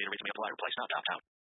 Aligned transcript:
Data 0.00 0.10
rates 0.10 0.24
may 0.24 0.32
apply. 0.32 0.48
Stop, 0.72 0.88
opt 0.96 1.08
out. 1.12 1.29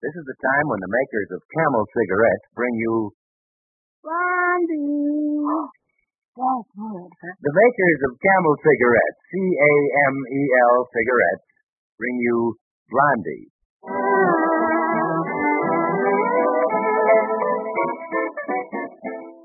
This 0.00 0.16
is 0.16 0.24
the 0.24 0.38
time 0.40 0.66
when 0.72 0.80
the 0.80 0.88
makers 0.88 1.28
of 1.36 1.44
Camel 1.52 1.84
cigarettes 1.92 2.48
bring 2.56 2.72
you 2.72 3.12
Blondie. 4.00 5.44
That's 6.40 6.68
good. 6.72 7.12
the 7.20 7.52
makers 7.52 8.00
of 8.08 8.16
Camel 8.16 8.56
cigarettes, 8.64 9.20
C 9.28 9.36
A 9.44 9.72
M 10.08 10.14
E 10.24 10.42
L 10.72 10.76
cigarettes, 10.88 11.48
bring 12.00 12.16
you 12.16 12.56
Blondie. 12.88 13.52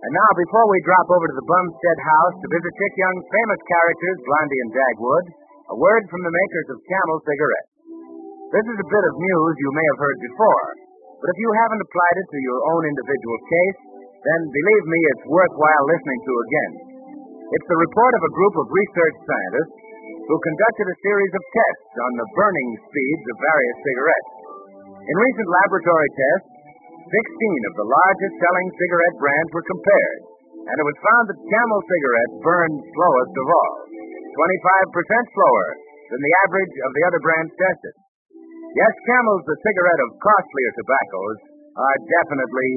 And 0.07 0.11
now, 0.15 0.31
before 0.39 0.67
we 0.71 0.79
drop 0.87 1.07
over 1.19 1.27
to 1.27 1.35
the 1.35 1.47
Bumstead 1.51 1.99
house 1.99 2.35
to 2.39 2.47
visit 2.47 2.71
Chic 2.79 2.93
Young's 2.95 3.27
famous 3.27 3.61
characters, 3.67 4.17
Blondie 4.23 4.61
and 4.63 4.71
Dagwood, 4.71 5.25
a 5.67 5.75
word 5.75 6.03
from 6.07 6.23
the 6.23 6.31
makers 6.31 6.67
of 6.71 6.79
Camel 6.87 7.19
cigarettes. 7.27 7.74
This 8.45 8.61
is 8.61 8.77
a 8.77 8.91
bit 8.93 9.05
of 9.09 9.13
news 9.17 9.53
you 9.57 9.71
may 9.73 9.85
have 9.89 10.01
heard 10.05 10.19
before, 10.21 10.65
but 11.17 11.31
if 11.33 11.37
you 11.41 11.49
haven't 11.65 11.81
applied 11.81 12.17
it 12.21 12.27
to 12.29 12.39
your 12.45 12.61
own 12.77 12.83
individual 12.85 13.39
case, 13.49 13.79
then 14.21 14.41
believe 14.53 14.85
me, 14.85 14.99
it's 15.01 15.33
worthwhile 15.33 15.85
listening 15.89 16.21
to 16.21 16.33
again. 16.45 16.73
It's 17.57 17.69
the 17.73 17.81
report 17.89 18.13
of 18.13 18.21
a 18.21 18.35
group 18.37 18.55
of 18.61 18.69
research 18.69 19.17
scientists 19.25 19.77
who 20.29 20.45
conducted 20.45 20.87
a 20.93 21.01
series 21.01 21.33
of 21.33 21.43
tests 21.57 21.93
on 22.05 22.11
the 22.21 22.29
burning 22.37 22.69
speeds 22.85 23.25
of 23.33 23.45
various 23.49 23.77
cigarettes. 23.81 24.33
In 24.93 25.15
recent 25.25 25.49
laboratory 25.49 26.11
tests, 26.13 26.49
16 27.01 27.69
of 27.69 27.73
the 27.81 27.89
largest 27.89 28.35
selling 28.45 28.69
cigarette 28.77 29.17
brands 29.25 29.51
were 29.57 29.69
compared, 29.73 30.21
and 30.69 30.75
it 30.77 30.85
was 30.85 30.99
found 31.01 31.23
that 31.33 31.49
Camel 31.49 31.81
cigarettes 31.81 32.37
burned 32.45 32.77
slowest 32.93 33.33
of 33.41 33.47
all, 33.49 33.73
25% 34.37 35.33
slower 35.33 35.67
than 36.13 36.21
the 36.21 36.35
average 36.45 36.75
of 36.85 36.91
the 36.93 37.03
other 37.09 37.21
brands 37.25 37.53
tested. 37.57 38.04
Yes, 38.75 38.91
Camels, 39.07 39.43
the 39.47 39.55
cigarette 39.63 40.01
of 40.03 40.19
costlier 40.19 40.71
tobaccos, 40.75 41.39
are 41.79 41.99
definitely 42.11 42.71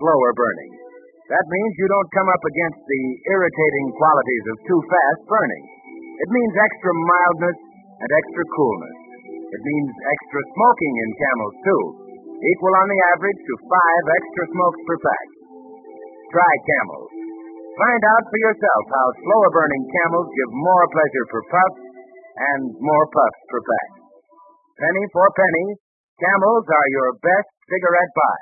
slower 0.00 0.32
burning. 0.32 0.72
That 1.28 1.44
means 1.44 1.72
you 1.76 1.88
don't 1.92 2.14
come 2.16 2.28
up 2.32 2.40
against 2.40 2.80
the 2.88 3.04
irritating 3.36 3.86
qualities 4.00 4.44
of 4.48 4.56
too 4.64 4.80
fast 4.88 5.22
burning. 5.28 5.64
It 6.24 6.28
means 6.32 6.52
extra 6.56 6.92
mildness 6.96 7.58
and 8.00 8.10
extra 8.16 8.44
coolness. 8.48 8.98
It 9.28 9.60
means 9.60 9.92
extra 9.92 10.40
smoking 10.56 10.94
in 11.04 11.08
Camels, 11.20 11.56
too, 11.68 11.82
equal 12.32 12.72
on 12.72 12.88
the 12.88 13.00
average 13.12 13.40
to 13.44 13.54
five 13.68 14.04
extra 14.08 14.44
smokes 14.56 14.80
per 14.88 14.98
pack. 15.04 15.26
Try 16.32 16.52
Camels. 16.64 17.12
Find 17.76 18.02
out 18.08 18.24
for 18.24 18.40
yourself 18.40 18.84
how 18.88 19.08
slower 19.20 19.50
burning 19.52 19.84
Camels 20.00 20.28
give 20.32 20.50
more 20.64 20.86
pleasure 20.96 21.26
per 21.28 21.42
puff 21.44 21.72
and 22.40 22.62
more 22.80 23.06
puffs 23.12 23.42
per 23.52 23.60
pack. 23.60 24.01
Penny 24.82 25.04
for 25.14 25.26
penny, 25.38 25.66
Camels 26.18 26.66
are 26.66 26.88
your 26.90 27.08
best 27.22 27.50
cigarette 27.70 28.12
buy. 28.18 28.38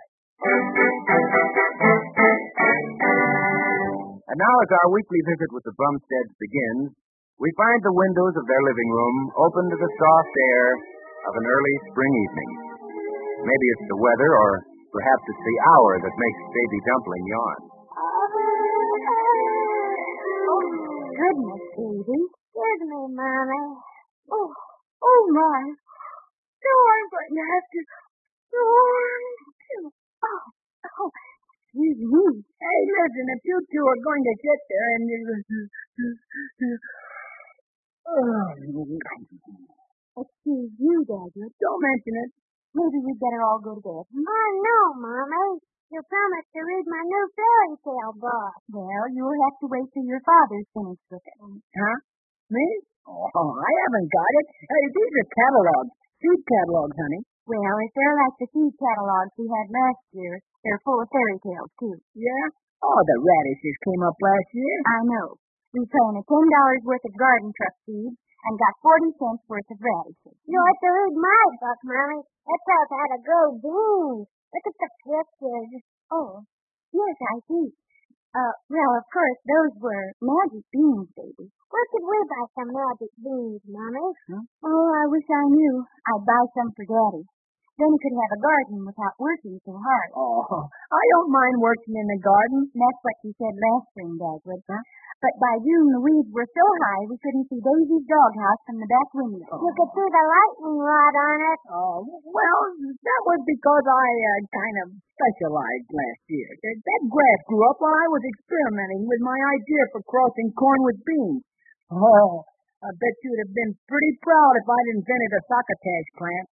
And 4.25 4.37
now, 4.41 4.55
as 4.65 4.71
our 4.73 4.89
weekly 4.93 5.21
visit 5.29 5.49
with 5.53 5.65
the 5.69 5.77
Bumsteads 5.77 6.33
begins, 6.41 6.97
we 7.41 7.49
find 7.61 7.81
the 7.85 7.93
windows 7.93 8.35
of 8.41 8.45
their 8.49 8.63
living 8.69 8.89
room 8.89 9.17
open 9.37 9.65
to 9.69 9.77
the 9.81 9.91
soft 10.01 10.33
air 10.57 10.67
of 11.29 11.33
an 11.41 11.45
early 11.45 11.75
spring 11.93 12.09
evening. 12.13 12.51
Maybe 13.45 13.67
it's 13.77 13.89
the 13.93 14.01
weather, 14.01 14.31
or 14.33 14.51
perhaps 14.93 15.25
it's 15.25 15.45
the 15.45 15.59
hour 15.73 15.93
that 16.05 16.15
makes 16.21 16.41
Baby 16.57 16.79
Dumpling 16.85 17.25
yawn. 17.33 17.59
Oh, 18.01 18.29
goodness, 21.17 21.65
baby. 21.77 22.19
Excuse 22.33 22.83
me, 22.89 23.01
Mommy. 23.13 23.65
Oh, 24.33 24.49
oh, 25.05 25.23
my. 25.33 25.61
No, 26.71 26.77
I'm 26.87 27.07
going 27.11 27.35
to 27.35 27.45
have 27.51 27.67
to. 27.67 27.81
Oh, 28.51 29.11
oh, 30.23 31.11
excuse 31.67 31.99
me. 31.99 32.25
Hey, 32.63 32.81
listen, 32.87 33.27
if 33.35 33.43
you 33.43 33.57
two 33.59 33.85
are 33.91 34.03
going 34.07 34.23
to 34.23 34.35
sit 34.39 34.61
there 34.71 34.89
and... 34.95 35.07
Oh, 38.11 38.55
Excuse 40.21 40.73
you, 40.79 40.97
Dagwood. 41.07 41.53
don't 41.59 41.81
mention 41.81 42.15
it. 42.27 42.31
Maybe 42.75 42.99
we'd 43.03 43.19
better 43.19 43.43
all 43.43 43.63
go 43.63 43.75
to 43.75 43.83
bed. 43.83 44.05
Oh, 44.07 44.51
no, 44.63 44.79
Mommy. 45.01 45.63
You 45.91 45.99
promised 46.07 46.51
to 46.55 46.61
read 46.63 46.87
my 46.87 47.03
new 47.03 47.25
fairy 47.35 47.75
tale 47.83 48.15
book. 48.15 48.55
Well, 48.71 49.07
you'll 49.11 49.43
have 49.43 49.59
to 49.59 49.67
wait 49.67 49.91
till 49.91 50.07
your 50.07 50.23
father's 50.23 50.69
finished 50.71 51.03
with 51.11 51.19
it. 51.19 51.39
Huh? 51.41 51.99
Me? 52.51 52.67
Oh, 53.11 53.51
I 53.59 53.71
haven't 53.87 54.07
got 54.11 54.33
it. 54.39 54.47
Hey, 54.71 54.85
these 54.95 55.15
are 55.19 55.29
catalogs. 55.35 55.95
Seed 56.21 56.41
catalogs, 56.45 56.97
honey. 57.01 57.23
Well, 57.49 57.77
if 57.81 57.91
they're 57.97 58.19
like 58.21 58.37
the 58.39 58.49
seed 58.53 58.73
catalogs 58.77 59.33
we 59.41 59.49
had 59.49 59.73
last 59.73 60.05
year, 60.13 60.35
they're 60.63 60.85
full 60.85 61.01
of 61.01 61.09
fairy 61.09 61.41
tales, 61.41 61.73
too. 61.81 61.97
Yeah? 62.15 62.47
Oh, 62.85 63.01
the 63.05 63.17
radishes 63.21 63.77
came 63.89 64.05
up 64.05 64.17
last 64.21 64.51
year. 64.53 64.77
I 64.85 65.01
know. 65.09 65.37
We 65.73 65.87
planted 65.87 66.25
ten 66.27 66.45
dollars 66.45 66.83
worth 66.85 67.07
of 67.07 67.15
garden 67.15 67.53
truck 67.57 67.77
seeds 67.87 68.17
and 68.17 68.55
got 68.59 68.81
forty 68.83 69.11
cents 69.17 69.45
worth 69.47 69.69
of 69.71 69.79
radishes. 69.81 70.37
To 70.45 70.89
read 70.91 71.15
my 71.15 71.43
book, 71.61 71.81
Mommy. 71.85 72.21
It 72.25 72.61
tells 72.67 72.91
how 72.91 73.07
to 73.15 73.19
grow 73.23 73.47
beans. 73.61 74.27
Look 74.29 74.67
at 74.67 74.77
the 74.81 74.91
pictures. 75.07 75.85
Oh, 76.11 76.43
yes, 76.91 77.17
I 77.21 77.37
see. 77.47 77.69
Uh, 78.35 78.55
well, 78.67 78.93
of 78.99 79.05
course, 79.13 79.39
those 79.47 79.73
were 79.79 80.07
magic 80.19 80.65
beans, 80.75 81.09
baby. 81.15 81.47
Where 81.71 81.87
could 81.95 82.03
we 82.03 82.19
buy 82.27 82.45
some 82.59 82.71
magic 82.75 83.13
beans, 83.23 83.63
Mommy? 83.71 84.07
Oh, 84.67 84.87
I 84.91 85.05
wish 85.07 85.27
I 85.31 85.45
knew. 85.55 85.75
I'd 85.87 86.27
buy 86.27 86.43
some 86.59 86.71
for 86.75 86.83
Daddy. 86.83 87.23
Then 87.79 87.95
he 87.95 88.03
could 88.03 88.13
have 88.13 88.37
a 88.37 88.45
garden 88.45 88.79
without 88.85 89.17
working 89.17 89.57
so 89.65 89.73
hard. 89.73 90.11
Oh, 90.13 90.69
I 90.69 91.03
don't 91.17 91.33
mind 91.33 91.63
working 91.63 91.97
in 91.97 92.07
the 92.11 92.21
garden. 92.21 92.69
That's 92.75 93.01
what 93.01 93.17
you 93.25 93.33
said 93.39 93.55
last 93.57 93.89
spring, 93.95 94.21
Dagwood. 94.21 94.61
Huh? 94.69 94.83
But 95.21 95.37
by 95.41 95.55
June, 95.65 95.89
the 95.95 96.03
weeds 96.05 96.33
were 96.33 96.49
so 96.49 96.65
high 96.81 97.05
we 97.09 97.17
couldn't 97.21 97.49
see 97.49 97.61
Daisy's 97.61 98.05
doghouse 98.09 98.63
from 98.69 98.81
the 98.81 98.89
back 98.89 99.09
window. 99.17 99.49
You 99.49 99.73
could 99.73 99.93
see 99.97 100.09
the 100.13 100.25
lightning 100.27 100.79
rod 100.81 101.15
on 101.25 101.39
it. 101.41 101.61
Oh, 101.73 101.99
well, 102.25 102.61
that 102.83 103.23
was 103.29 103.41
because 103.49 103.85
I 103.85 104.09
uh, 104.29 104.41
kind 104.49 104.77
of 104.85 104.87
specialized 105.17 105.89
last 105.93 106.25
year. 106.33 106.51
That, 106.61 106.77
that 106.85 107.03
grass 107.09 107.41
grew 107.49 107.65
up 107.69 107.79
while 107.81 107.97
I 107.97 108.09
was 108.13 108.25
experimenting 108.29 109.09
with 109.09 109.23
my 109.25 109.39
idea 109.39 109.83
for 109.93 110.05
crossing 110.05 110.53
corn 110.57 110.81
with 110.85 111.01
beans. 111.05 111.45
Oh, 111.91 112.47
I 112.81 112.89
bet 112.95 113.15
you'd 113.27 113.43
have 113.43 113.55
been 113.55 113.75
pretty 113.91 114.13
proud 114.23 114.53
if 114.63 114.67
I'd 114.71 114.91
invented 114.95 115.33
a 115.35 115.43
succotash 115.51 116.09
plant. 116.15 116.47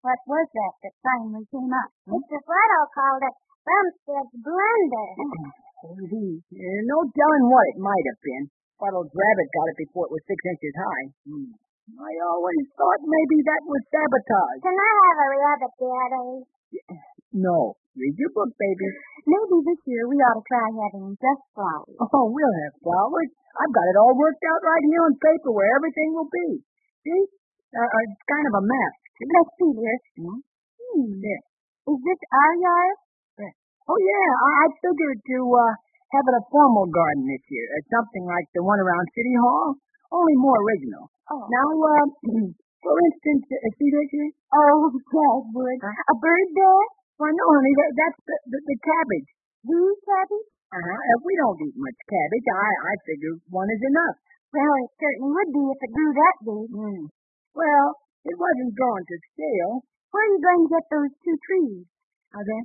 What 0.00 0.20
was 0.24 0.46
that 0.48 0.74
that 0.80 0.94
finally 1.04 1.44
came 1.52 1.68
up? 1.68 1.90
Mr. 2.08 2.38
Fuddle 2.40 2.88
called 2.96 3.22
it 3.28 3.34
Bumstead's 3.68 4.32
Blender. 4.40 5.10
Uh, 5.84 6.80
no 6.88 6.98
telling 7.04 7.44
what 7.52 7.66
it 7.68 7.78
might 7.78 8.06
have 8.08 8.20
been. 8.24 8.44
Fuddle's 8.80 9.12
rabbit 9.12 9.48
got 9.52 9.70
it 9.74 9.78
before 9.84 10.08
it 10.08 10.14
was 10.14 10.24
six 10.24 10.40
inches 10.40 10.74
high. 10.80 11.06
Hmm. 11.28 11.52
I 12.00 12.12
always 12.32 12.64
thought 12.76 13.00
maybe 13.04 13.38
that 13.44 13.62
was 13.68 13.82
sabotage. 13.92 14.60
Can 14.64 14.76
I 14.76 14.90
have 15.04 15.18
a 15.20 15.28
rabbit, 15.36 15.72
Daddy? 15.76 16.32
No. 17.32 17.76
Read 17.98 18.14
your 18.14 18.30
book, 18.30 18.54
baby. 18.54 18.88
Maybe 19.26 19.56
this 19.66 19.82
year 19.90 20.06
we 20.06 20.16
ought 20.22 20.38
to 20.38 20.44
try 20.46 20.66
having 20.70 21.18
just 21.18 21.42
flowers. 21.50 21.98
Oh, 21.98 22.30
we'll 22.30 22.56
have 22.62 22.74
flowers. 22.78 23.30
I've 23.58 23.74
got 23.74 23.90
it 23.90 23.98
all 23.98 24.14
worked 24.14 24.44
out 24.46 24.62
right 24.62 24.84
here 24.86 25.02
on 25.02 25.18
paper 25.18 25.50
where 25.50 25.66
everything 25.74 26.14
will 26.14 26.30
be. 26.30 26.62
See? 27.02 27.22
Uh, 27.74 27.82
uh, 27.82 28.00
it's 28.06 28.22
kind 28.30 28.46
of 28.46 28.54
a 28.62 28.64
map. 28.64 28.92
Let's 29.18 29.52
see 29.58 29.72
here. 29.74 29.98
Hmm? 30.14 30.40
Hmm. 30.40 31.10
There. 31.18 31.42
Is 31.90 32.00
this 32.06 32.20
our 32.30 32.54
yard? 32.54 32.96
Yeah. 33.42 33.54
Oh, 33.90 33.98
yeah. 33.98 34.28
I, 34.30 34.50
I 34.62 34.66
figured 34.78 35.18
to 35.18 35.38
uh, 35.58 35.74
have 36.14 36.26
it 36.30 36.38
a 36.38 36.44
formal 36.54 36.86
garden 36.86 37.26
this 37.26 37.42
year. 37.50 37.66
Uh, 37.74 37.82
something 37.98 38.24
like 38.30 38.46
the 38.54 38.62
one 38.62 38.78
around 38.78 39.10
City 39.10 39.34
Hall, 39.42 39.74
only 40.14 40.38
more 40.38 40.54
original. 40.62 41.10
Oh. 41.34 41.44
Now, 41.50 41.66
uh, 41.66 42.06
for 42.86 42.94
instance, 43.10 43.42
uh, 43.58 43.70
see 43.74 43.90
this 43.90 44.08
here? 44.14 44.30
Oh, 44.54 44.86
Dagwood. 45.12 45.78
A 45.82 46.14
bird 46.14 46.48
there? 46.54 46.86
Well, 47.18 47.34
no, 47.34 47.46
honey, 47.50 47.74
that, 47.82 47.90
that's 47.98 48.20
the, 48.24 48.36
the, 48.54 48.58
the 48.62 48.76
cabbage. 48.78 49.28
These 49.66 49.98
cabbage? 50.06 50.48
Uh-huh. 50.70 50.98
We 51.26 51.32
don't 51.34 51.58
eat 51.66 51.76
much 51.76 51.98
cabbage, 52.06 52.46
I, 52.46 52.70
I 52.88 52.94
figure 53.02 53.34
one 53.50 53.66
is 53.72 53.82
enough. 53.82 54.16
Well, 54.54 54.74
it 54.80 54.90
certainly 54.96 55.30
would 55.34 55.50
be 55.52 55.64
if 55.66 55.80
it 55.82 55.92
grew 55.92 56.12
that 56.14 56.36
big. 56.46 56.68
Hmm. 56.72 57.04
Well, 57.58 57.86
it 58.24 58.36
wasn't 58.38 58.76
growing 58.78 59.04
to 59.04 59.16
scale. 59.34 59.72
Where 60.08 60.24
are 60.24 60.32
you 60.32 60.40
going 60.40 60.62
to 60.64 60.72
get 60.72 60.84
those 60.88 61.12
two 61.20 61.36
trees? 61.44 61.84
Are 62.32 62.44
they? 62.44 62.62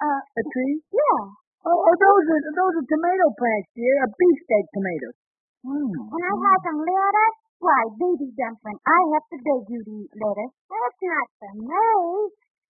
Uh, 0.00 0.20
A 0.22 0.42
tree? 0.54 0.80
yeah. 0.96 1.20
Oh, 1.60 1.76
oh 1.76 1.92
those 1.92 2.24
are 2.24 2.42
those 2.56 2.74
are 2.80 2.88
tomato 2.88 3.26
plants, 3.36 3.68
dear. 3.76 3.96
A 4.00 4.08
beefsteak 4.08 4.66
tomato. 4.72 5.08
Hmm. 5.60 5.92
And 5.92 6.24
I 6.24 6.32
have 6.40 6.60
some 6.64 6.80
lettuce? 6.80 7.36
Why, 7.60 7.80
baby 8.00 8.32
dumpling, 8.32 8.80
I 8.88 9.00
have 9.12 9.26
to 9.28 9.36
beg 9.44 9.62
you 9.68 9.80
to 9.84 9.92
eat 10.00 10.12
lettuce. 10.16 10.56
That's 10.72 11.00
not 11.04 11.28
for 11.36 11.52
me. 11.60 11.84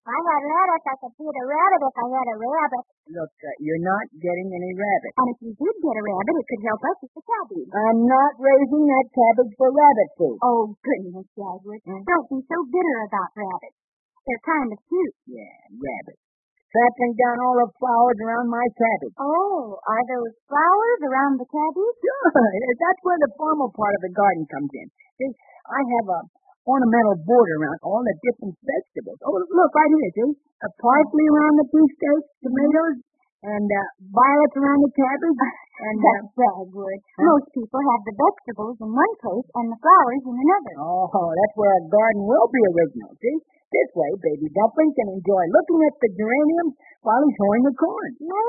I 0.01 0.17
had 0.17 0.41
lettuce, 0.49 0.87
I 0.89 0.95
could 0.97 1.13
feed 1.21 1.37
a 1.37 1.45
rabbit 1.45 1.81
if 1.85 1.97
I 2.01 2.07
had 2.09 2.29
a 2.33 2.37
rabbit. 2.41 2.85
Look, 3.13 3.33
uh, 3.37 3.53
you're 3.61 3.85
not 3.85 4.07
getting 4.17 4.49
any 4.49 4.73
rabbit. 4.73 5.13
And 5.21 5.29
if 5.29 5.39
you 5.45 5.53
did 5.53 5.77
get 5.77 6.01
a 6.01 6.05
rabbit, 6.09 6.35
it 6.41 6.47
could 6.49 6.65
help 6.65 6.83
us 6.89 6.97
with 7.05 7.13
the 7.21 7.25
cabbage. 7.29 7.69
I'm 7.69 8.01
not 8.09 8.33
raising 8.41 8.85
that 8.89 9.07
cabbage 9.13 9.53
for 9.61 9.69
rabbit 9.69 10.11
food. 10.17 10.39
Oh, 10.41 10.73
goodness, 10.81 11.29
Dagwood. 11.37 11.85
Don't 11.85 12.29
be 12.33 12.41
so 12.49 12.57
bitter 12.73 12.99
about 13.13 13.31
rabbits. 13.37 13.77
They're 14.25 14.45
kind 14.49 14.69
of 14.73 14.79
cute. 14.89 15.17
Yeah, 15.29 15.57
rabbits. 15.69 16.25
Trampling 16.71 17.15
down 17.19 17.37
all 17.45 17.57
the 17.61 17.69
flowers 17.83 18.19
around 18.25 18.47
my 18.47 18.63
cabbage. 18.79 19.15
Oh, 19.19 19.75
are 19.85 20.05
those 20.07 20.33
flowers 20.47 21.01
around 21.03 21.43
the 21.43 21.49
cabbage? 21.51 21.97
Sure, 21.99 22.31
that's 22.81 23.03
where 23.03 23.21
the 23.21 23.33
formal 23.37 23.75
part 23.75 23.93
of 23.99 24.03
the 24.07 24.15
garden 24.15 24.47
comes 24.49 24.71
in. 24.71 24.87
See, 25.19 25.33
I 25.67 25.81
have 25.99 26.07
a 26.09 26.21
ornamental 26.69 27.17
border 27.25 27.57
around 27.61 27.81
all 27.87 28.03
the 28.05 28.17
different 28.25 28.55
vegetables. 28.65 29.19
Oh, 29.25 29.37
look 29.37 29.73
right 29.73 29.93
here, 29.93 30.13
see? 30.17 30.31
A 30.65 30.69
parsley 30.81 31.27
around 31.33 31.55
the 31.61 31.67
beefsteak, 31.73 32.23
tomatoes, 32.45 32.97
and 33.41 33.65
uh, 33.65 33.81
violets 34.13 34.57
around 34.61 34.81
the 34.85 34.93
cabbage. 34.93 35.41
And 35.81 35.97
uh, 35.97 36.13
That's 36.13 36.37
Dagwood. 36.37 37.01
Most 37.25 37.49
people 37.57 37.81
have 37.81 38.03
the 38.05 38.13
vegetables 38.13 38.77
in 38.85 38.93
one 38.93 39.15
place 39.17 39.49
and 39.57 39.73
the 39.73 39.81
flowers 39.81 40.25
in 40.29 40.37
another. 40.37 40.75
oh, 40.77 41.09
that's 41.09 41.57
where 41.57 41.73
a 41.73 41.89
garden 41.89 42.29
will 42.29 42.49
be 42.53 42.61
original. 42.69 43.17
See, 43.17 43.41
this 43.73 43.89
way, 43.97 44.13
baby 44.21 44.53
dumpling 44.53 44.93
can 44.93 45.09
enjoy 45.17 45.41
looking 45.57 45.81
at 45.89 45.97
the 46.05 46.13
geraniums 46.21 46.77
while 47.01 47.25
he's 47.25 47.41
hoeing 47.41 47.65
the 47.65 47.73
corn. 47.81 48.13
No? 48.29 48.45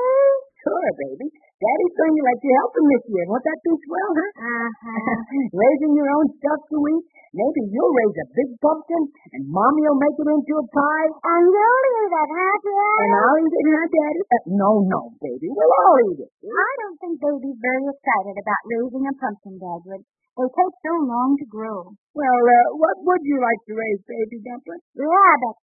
Sure, 0.60 0.90
baby. 1.08 1.32
Daddy's 1.62 1.94
going 1.94 2.14
to 2.18 2.22
let 2.26 2.38
you 2.42 2.52
help 2.58 2.72
him 2.74 2.86
this 2.90 3.04
year. 3.06 3.24
Won't 3.30 3.46
that 3.46 3.60
be 3.62 3.72
swell, 3.86 4.12
huh? 4.18 4.30
Uh-huh. 4.34 5.14
Raising 5.62 5.94
your 5.94 6.10
own 6.10 6.26
stuff 6.42 6.60
to 6.74 6.76
eat. 6.90 7.06
Maybe 7.32 7.64
you'll 7.70 7.94
raise 7.96 8.18
a 8.18 8.26
big 8.34 8.50
pumpkin, 8.60 9.02
and 9.32 9.42
Mommy 9.48 9.82
will 9.88 9.96
make 9.96 10.18
it 10.20 10.28
into 10.28 10.52
a 10.58 10.66
pie. 10.68 11.10
And 11.22 11.44
you'll 11.48 11.84
eat 11.88 12.02
it, 12.02 12.12
huh, 12.12 12.56
Daddy? 12.60 12.98
And 12.98 13.10
I'll 13.14 13.38
eat 13.40 13.54
it, 13.56 13.66
huh, 13.72 13.88
Daddy? 13.88 14.22
Uh, 14.26 14.44
no, 14.58 14.70
no, 14.84 15.00
baby. 15.22 15.48
We'll 15.48 15.72
all 15.86 15.98
eat 16.12 16.20
it. 16.26 16.30
I 16.44 16.70
don't 16.82 16.98
think 17.00 17.14
baby's 17.22 17.56
very 17.62 17.84
excited 17.88 18.36
about 18.36 18.62
raising 18.68 19.04
a 19.06 19.14
pumpkin, 19.16 19.54
Dagwood. 19.62 20.02
They 20.02 20.48
take 20.48 20.74
so 20.82 20.92
long 21.08 21.36
to 21.40 21.46
grow. 21.46 21.94
Well, 22.12 22.42
uh, 22.42 22.68
what 22.76 22.96
would 23.06 23.22
you 23.22 23.38
like 23.40 23.60
to 23.68 23.72
raise, 23.78 24.00
baby 24.04 24.42
dumpling? 24.44 24.82
Rabbit. 24.98 25.56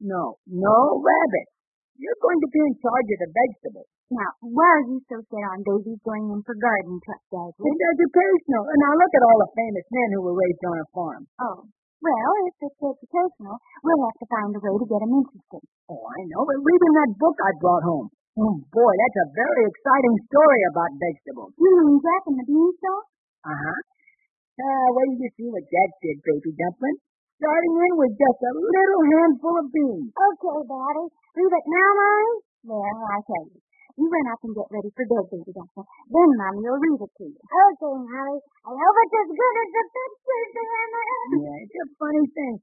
No, 0.00 0.38
no 0.46 1.02
rabbit. 1.02 1.46
You're 1.98 2.22
going 2.22 2.40
to 2.40 2.50
be 2.54 2.62
in 2.62 2.74
charge 2.78 3.08
of 3.10 3.18
the 3.26 3.30
vegetables. 3.34 3.90
Now, 4.14 4.30
why 4.40 4.70
are 4.70 4.86
you 4.86 5.02
so 5.10 5.18
set 5.18 5.44
on 5.50 5.66
babies 5.66 5.98
going 6.06 6.30
in 6.30 6.40
for 6.46 6.54
garden 6.54 6.96
truck, 7.02 7.22
Dagwood? 7.34 7.66
It's 7.66 7.84
educational. 7.98 8.64
And 8.70 8.78
now 8.78 8.92
look 8.94 9.12
at 9.18 9.26
all 9.26 9.38
the 9.42 9.50
famous 9.58 9.86
men 9.90 10.08
who 10.14 10.20
were 10.22 10.38
raised 10.38 10.62
on 10.62 10.78
a 10.78 10.86
farm. 10.94 11.22
Oh. 11.42 11.66
Well, 11.98 12.32
if 12.46 12.54
it's 12.62 12.78
educational, 12.78 13.58
we'll 13.82 14.02
have 14.06 14.18
to 14.22 14.26
find 14.30 14.54
a 14.54 14.62
way 14.62 14.70
to 14.78 14.86
get 14.86 15.02
them 15.02 15.18
interested. 15.18 15.62
Oh, 15.90 15.98
I 15.98 16.20
know. 16.30 16.46
But 16.46 16.62
read 16.62 16.82
in 16.86 16.94
that 17.02 17.12
book 17.18 17.34
I 17.42 17.50
brought 17.58 17.82
home. 17.82 18.08
Oh, 18.38 18.54
boy, 18.70 18.92
that's 18.94 19.18
a 19.18 19.34
very 19.34 19.66
exciting 19.66 20.16
story 20.30 20.62
about 20.70 20.94
vegetables. 20.94 21.58
You 21.58 21.70
mean 21.74 21.98
Jack 21.98 22.22
and 22.30 22.38
the 22.38 22.46
Beanstalk? 22.46 23.04
Uh-huh. 23.50 23.78
Uh, 24.62 24.88
wait 24.94 25.10
till 25.18 25.26
you 25.26 25.30
see 25.34 25.48
what 25.50 25.66
Jack 25.66 25.90
did, 25.98 26.22
baby 26.22 26.54
dumpling. 26.54 26.98
Starting 27.38 27.76
in 27.78 27.92
with 27.94 28.14
just 28.18 28.40
a 28.42 28.50
little 28.50 29.02
handful 29.14 29.54
of 29.62 29.70
beans. 29.70 30.10
Okay, 30.10 30.58
Daddy. 30.66 31.06
Read 31.38 31.54
it 31.54 31.66
now, 31.70 31.90
Mommy? 31.94 32.34
Well, 32.66 32.82
I 32.82 33.18
tell 33.22 33.46
you. 33.46 33.62
You 33.94 34.06
run 34.10 34.30
up 34.30 34.42
and 34.42 34.54
get 34.58 34.66
ready 34.74 34.90
for 34.90 35.06
bed, 35.06 35.26
baby 35.30 35.52
dumpling. 35.54 35.86
Then 36.10 36.30
Mommy 36.34 36.66
will 36.66 36.82
read 36.82 36.98
it 36.98 37.12
to 37.14 37.24
you. 37.30 37.38
Okay, 37.38 37.94
Mommy. 37.94 38.38
I 38.42 38.70
hope 38.74 38.98
it's 39.06 39.14
as 39.22 39.30
good 39.38 39.54
as 39.54 39.70
the 39.70 39.84
pictures, 39.86 40.50
Grandma. 40.50 41.02
Yeah, 41.38 41.62
it's 41.62 41.78
a 41.78 41.86
funny 41.94 42.26
thing. 42.34 42.54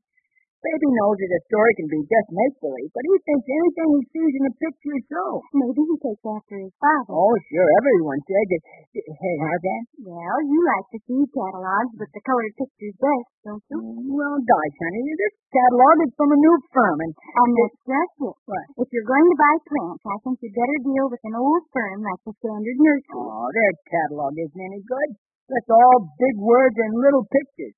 Baby 0.65 0.89
knows 0.97 1.17
that 1.21 1.37
a 1.37 1.41
story 1.45 1.73
can 1.77 1.87
be 1.93 2.01
just 2.09 2.29
make-believe, 2.33 2.89
but 2.89 3.05
he 3.05 3.15
thinks 3.21 3.45
anything 3.45 3.89
he 3.93 4.01
sees 4.09 4.33
in 4.33 4.49
a 4.49 4.53
picture 4.57 4.95
is 4.97 5.05
so. 5.13 5.25
Maybe 5.53 5.77
he 5.85 5.95
takes 6.01 6.25
after 6.25 6.57
his 6.57 6.73
father. 6.81 7.13
Oh, 7.13 7.37
sure, 7.53 7.69
everyone 7.85 8.17
says 8.25 8.49
it. 8.49 8.63
Hey, 8.97 9.35
how's 9.45 9.61
that? 9.61 9.83
Well, 10.09 10.37
you 10.41 10.57
like 10.65 10.87
to 10.89 10.99
see 11.05 11.21
catalogs 11.29 11.93
with 12.01 12.09
the 12.17 12.21
colored 12.25 12.55
pictures 12.57 12.97
best, 12.97 13.29
don't 13.45 13.61
you? 13.69 13.77
Mm, 13.77 14.09
well, 14.09 14.37
gosh, 14.41 14.75
honey, 14.81 15.05
this 15.05 15.35
catalog 15.53 15.95
is 16.01 16.11
from 16.17 16.33
a 16.33 16.39
new 16.41 16.55
firm, 16.73 16.97
and 17.05 17.13
And 17.13 17.51
that's 17.61 17.79
just 17.85 18.13
it. 18.25 18.35
What? 18.49 18.65
If 18.81 18.87
you're 18.89 19.05
going 19.05 19.27
to 19.29 19.37
buy 19.37 19.55
plants, 19.69 20.01
I 20.01 20.17
think 20.25 20.41
you'd 20.41 20.57
better 20.57 20.79
deal 20.81 21.05
with 21.13 21.21
an 21.29 21.35
old 21.37 21.63
firm 21.69 22.01
like 22.01 22.21
the 22.25 22.33
Standard 22.41 22.77
Nursery. 22.81 23.21
oh, 23.21 23.47
their 23.53 23.73
catalog 23.85 24.33
isn't 24.33 24.65
any 24.65 24.81
good. 24.81 25.09
That's 25.45 25.69
all 25.69 26.09
big 26.17 26.35
words 26.41 26.73
and 26.73 26.97
little 26.97 27.21
pictures. 27.29 27.77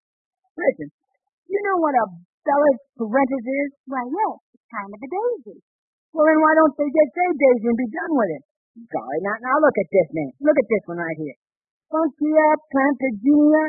Listen, 0.56 0.88
you 1.52 1.60
know 1.68 1.78
what 1.84 1.96
a 2.00 2.06
Bellis 2.48 2.80
perennis 2.96 3.44
is? 3.44 3.70
Why, 3.92 4.08
yes, 4.08 4.40
it's 4.56 4.68
kind 4.72 4.88
of 4.88 5.00
a 5.04 5.10
daisy. 5.12 5.60
Well, 6.16 6.24
then 6.24 6.40
why 6.40 6.56
don't 6.56 6.76
they 6.80 6.88
just 6.88 7.12
say 7.12 7.28
Daisy 7.36 7.68
and 7.68 7.76
be 7.76 7.92
done 7.92 8.14
with 8.16 8.32
it? 8.40 8.44
Golly, 8.88 9.20
now, 9.20 9.36
now 9.44 9.56
look 9.60 9.76
at 9.76 9.90
this 9.92 10.10
name. 10.16 10.32
Look 10.40 10.56
at 10.56 10.70
this 10.72 10.84
one 10.88 11.04
right 11.04 11.20
here. 11.20 11.36
Funkia 11.92 12.48
Plantaginea 12.72 13.64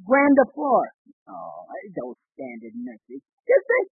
grandiflora. 0.00 0.90
Oh, 1.28 1.68
those 1.92 2.18
standard 2.32 2.74
nurseries. 2.74 3.22
Just 3.44 3.64
think, 3.68 3.86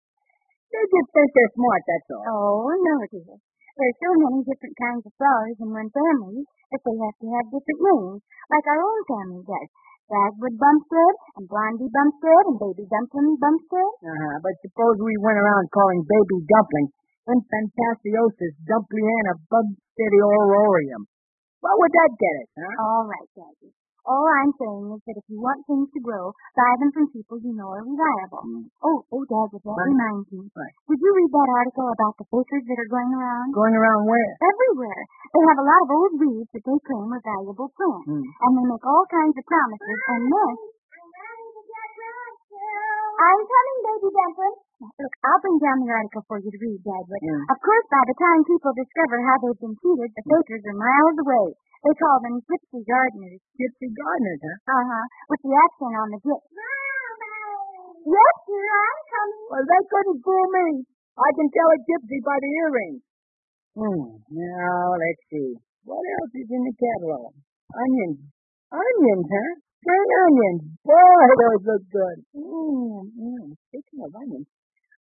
they 0.72 0.84
just 0.88 1.10
think 1.12 1.29
they're 1.36 1.53
smart, 1.60 1.84
that's 1.84 2.10
all. 2.15 2.24
Oh, 2.24 2.72
no, 2.72 2.96
dear. 3.12 3.36
There's 3.36 4.00
so 4.00 4.12
many 4.24 4.39
different 4.43 4.75
kinds 4.75 5.03
of 5.08 5.13
flowers 5.15 5.58
in 5.60 5.69
one 5.72 5.91
family 5.91 6.43
that 6.72 6.81
they 6.84 6.96
have 7.00 7.17
to 7.19 7.27
have 7.34 7.46
different 7.51 7.79
names, 7.79 8.22
like 8.51 8.65
our 8.67 8.81
own 8.84 9.01
family 9.08 9.43
does. 9.43 9.69
Dagwood 10.10 10.56
Bumstead, 10.58 11.16
and 11.38 11.46
Blondie 11.46 11.94
Bumstead, 11.94 12.44
and 12.50 12.58
Baby 12.58 12.86
Dumpling 12.89 13.38
Bumstead. 13.38 13.92
Uh-huh, 14.01 14.38
but 14.42 14.58
suppose 14.66 14.98
we 15.06 15.13
went 15.22 15.38
around 15.38 15.70
calling 15.70 16.01
baby 16.01 16.42
dumpling 16.50 16.89
Infantasiosis 17.30 18.58
dumpliana 18.66 19.38
bugstediororium. 19.54 21.06
What 21.62 21.75
would 21.78 21.94
that 21.94 22.12
get 22.18 22.36
us, 22.42 22.51
huh? 22.58 22.74
All 22.82 23.06
right, 23.06 23.30
Daddy. 23.38 23.70
All 24.10 24.25
I'm 24.25 24.50
saying 24.58 24.89
is 24.89 25.01
that 25.06 25.22
if 25.22 25.25
you 25.30 25.38
want 25.38 25.62
things 25.70 25.86
to 25.94 26.01
grow, 26.01 26.34
buy 26.58 26.72
them 26.82 26.89
from 26.98 27.13
people 27.13 27.38
you 27.46 27.54
know 27.54 27.70
are 27.70 27.86
reliable. 27.86 28.42
Oh, 28.82 29.06
oh, 29.06 29.22
Dagwood, 29.22 29.62
that 29.62 29.78
What? 29.78 29.86
reminds 29.86 30.25
me. 30.34 30.50
What? 30.50 30.72
Did 30.89 30.98
you 30.98 31.12
read 31.13 31.30
that 31.30 31.50
article 31.62 31.88
about 31.94 32.18
the 32.18 32.25
fakers 32.25 32.66
that 32.66 32.82
are 32.82 32.89
going 32.89 33.12
around? 33.13 33.54
Going 33.54 33.75
around 33.78 34.10
where? 34.10 34.34
Everywhere. 34.42 35.01
They 35.30 35.44
have 35.46 35.62
a 35.62 35.68
lot 35.70 35.82
of 35.86 35.89
old 35.94 36.13
weeds 36.25 36.50
that 36.58 36.66
they 36.66 36.80
claim 36.89 37.06
are 37.13 37.22
valuable 37.22 37.70
plants. 37.70 38.10
Hmm. 38.10 38.25
And 38.25 38.51
they 38.58 38.66
make 38.66 38.86
all 38.89 39.06
kinds 39.13 39.38
of 39.38 39.46
promises, 39.46 40.00
and 40.10 40.24
then... 40.25 40.78
I'm 43.19 43.41
coming, 43.43 43.79
baby 43.83 44.09
Benson. 44.15 44.53
Look, 44.79 45.13
I'll 45.27 45.41
bring 45.43 45.59
down 45.59 45.77
the 45.83 45.91
article 45.91 46.23
for 46.23 46.39
you 46.39 46.47
to 46.47 46.59
read, 46.63 46.79
Dagwood. 46.88 47.19
Yeah. 47.19 47.51
Of 47.51 47.59
course, 47.59 47.88
by 47.91 48.03
the 48.07 48.15
time 48.15 48.39
people 48.47 48.71
discover 48.71 49.17
how 49.27 49.35
they've 49.43 49.59
been 49.59 49.75
cheated, 49.75 50.09
the 50.15 50.23
fakers 50.23 50.63
are 50.71 50.79
miles 50.79 51.17
away. 51.19 51.47
They 51.83 51.95
call 51.99 52.17
them 52.23 52.39
gypsy 52.47 52.79
gardeners. 52.88 53.43
Gypsy 53.59 53.88
gardeners, 53.91 54.39
huh? 54.39 54.71
Uh-huh. 54.71 55.05
With 55.31 55.41
the 55.43 55.51
accent 55.51 55.95
on 55.99 56.07
the 56.15 56.19
gyp. 56.23 56.41
Yes, 58.07 58.35
dear, 58.47 58.71
I'm 58.71 59.01
coming. 59.11 59.43
Well, 59.51 59.65
they 59.67 59.83
couldn't 59.83 60.19
fool 60.23 60.47
me. 60.55 60.67
I 61.19 61.29
can 61.35 61.47
tell 61.51 61.69
a 61.75 61.79
gypsy 61.83 62.19
by 62.23 62.38
the 62.39 62.51
earrings. 62.63 63.03
Hmm. 63.75 64.03
Now, 64.31 64.95
let's 64.95 65.23
see. 65.27 65.59
What 65.83 65.99
else 65.99 66.33
is 66.39 66.47
in 66.47 66.63
the 66.63 66.75
catalog? 66.79 67.35
Onions. 67.75 68.31
Onions, 68.71 69.27
huh? 69.27 69.51
Spring 69.79 70.12
onions. 70.27 70.63
Boy, 70.83 71.24
those 71.39 71.63
look 71.63 71.83
good. 71.88 72.17
Mmm. 72.36 73.00
Mm. 73.15 73.55
Speaking 73.71 74.00
of 74.03 74.12
onions, 74.12 74.48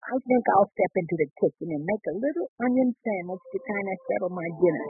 I 0.05 0.13
think 0.21 0.43
I'll 0.53 0.69
step 0.69 0.93
into 1.01 1.15
the 1.17 1.27
kitchen 1.41 1.73
and 1.73 1.81
make 1.81 2.05
a 2.05 2.13
little 2.13 2.47
onion 2.61 2.93
sandwich 3.01 3.41
to 3.41 3.57
kind 3.65 3.87
of 3.89 3.97
settle 4.05 4.29
my 4.37 4.47
dinner. 4.61 4.87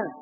Huh. 0.00 0.12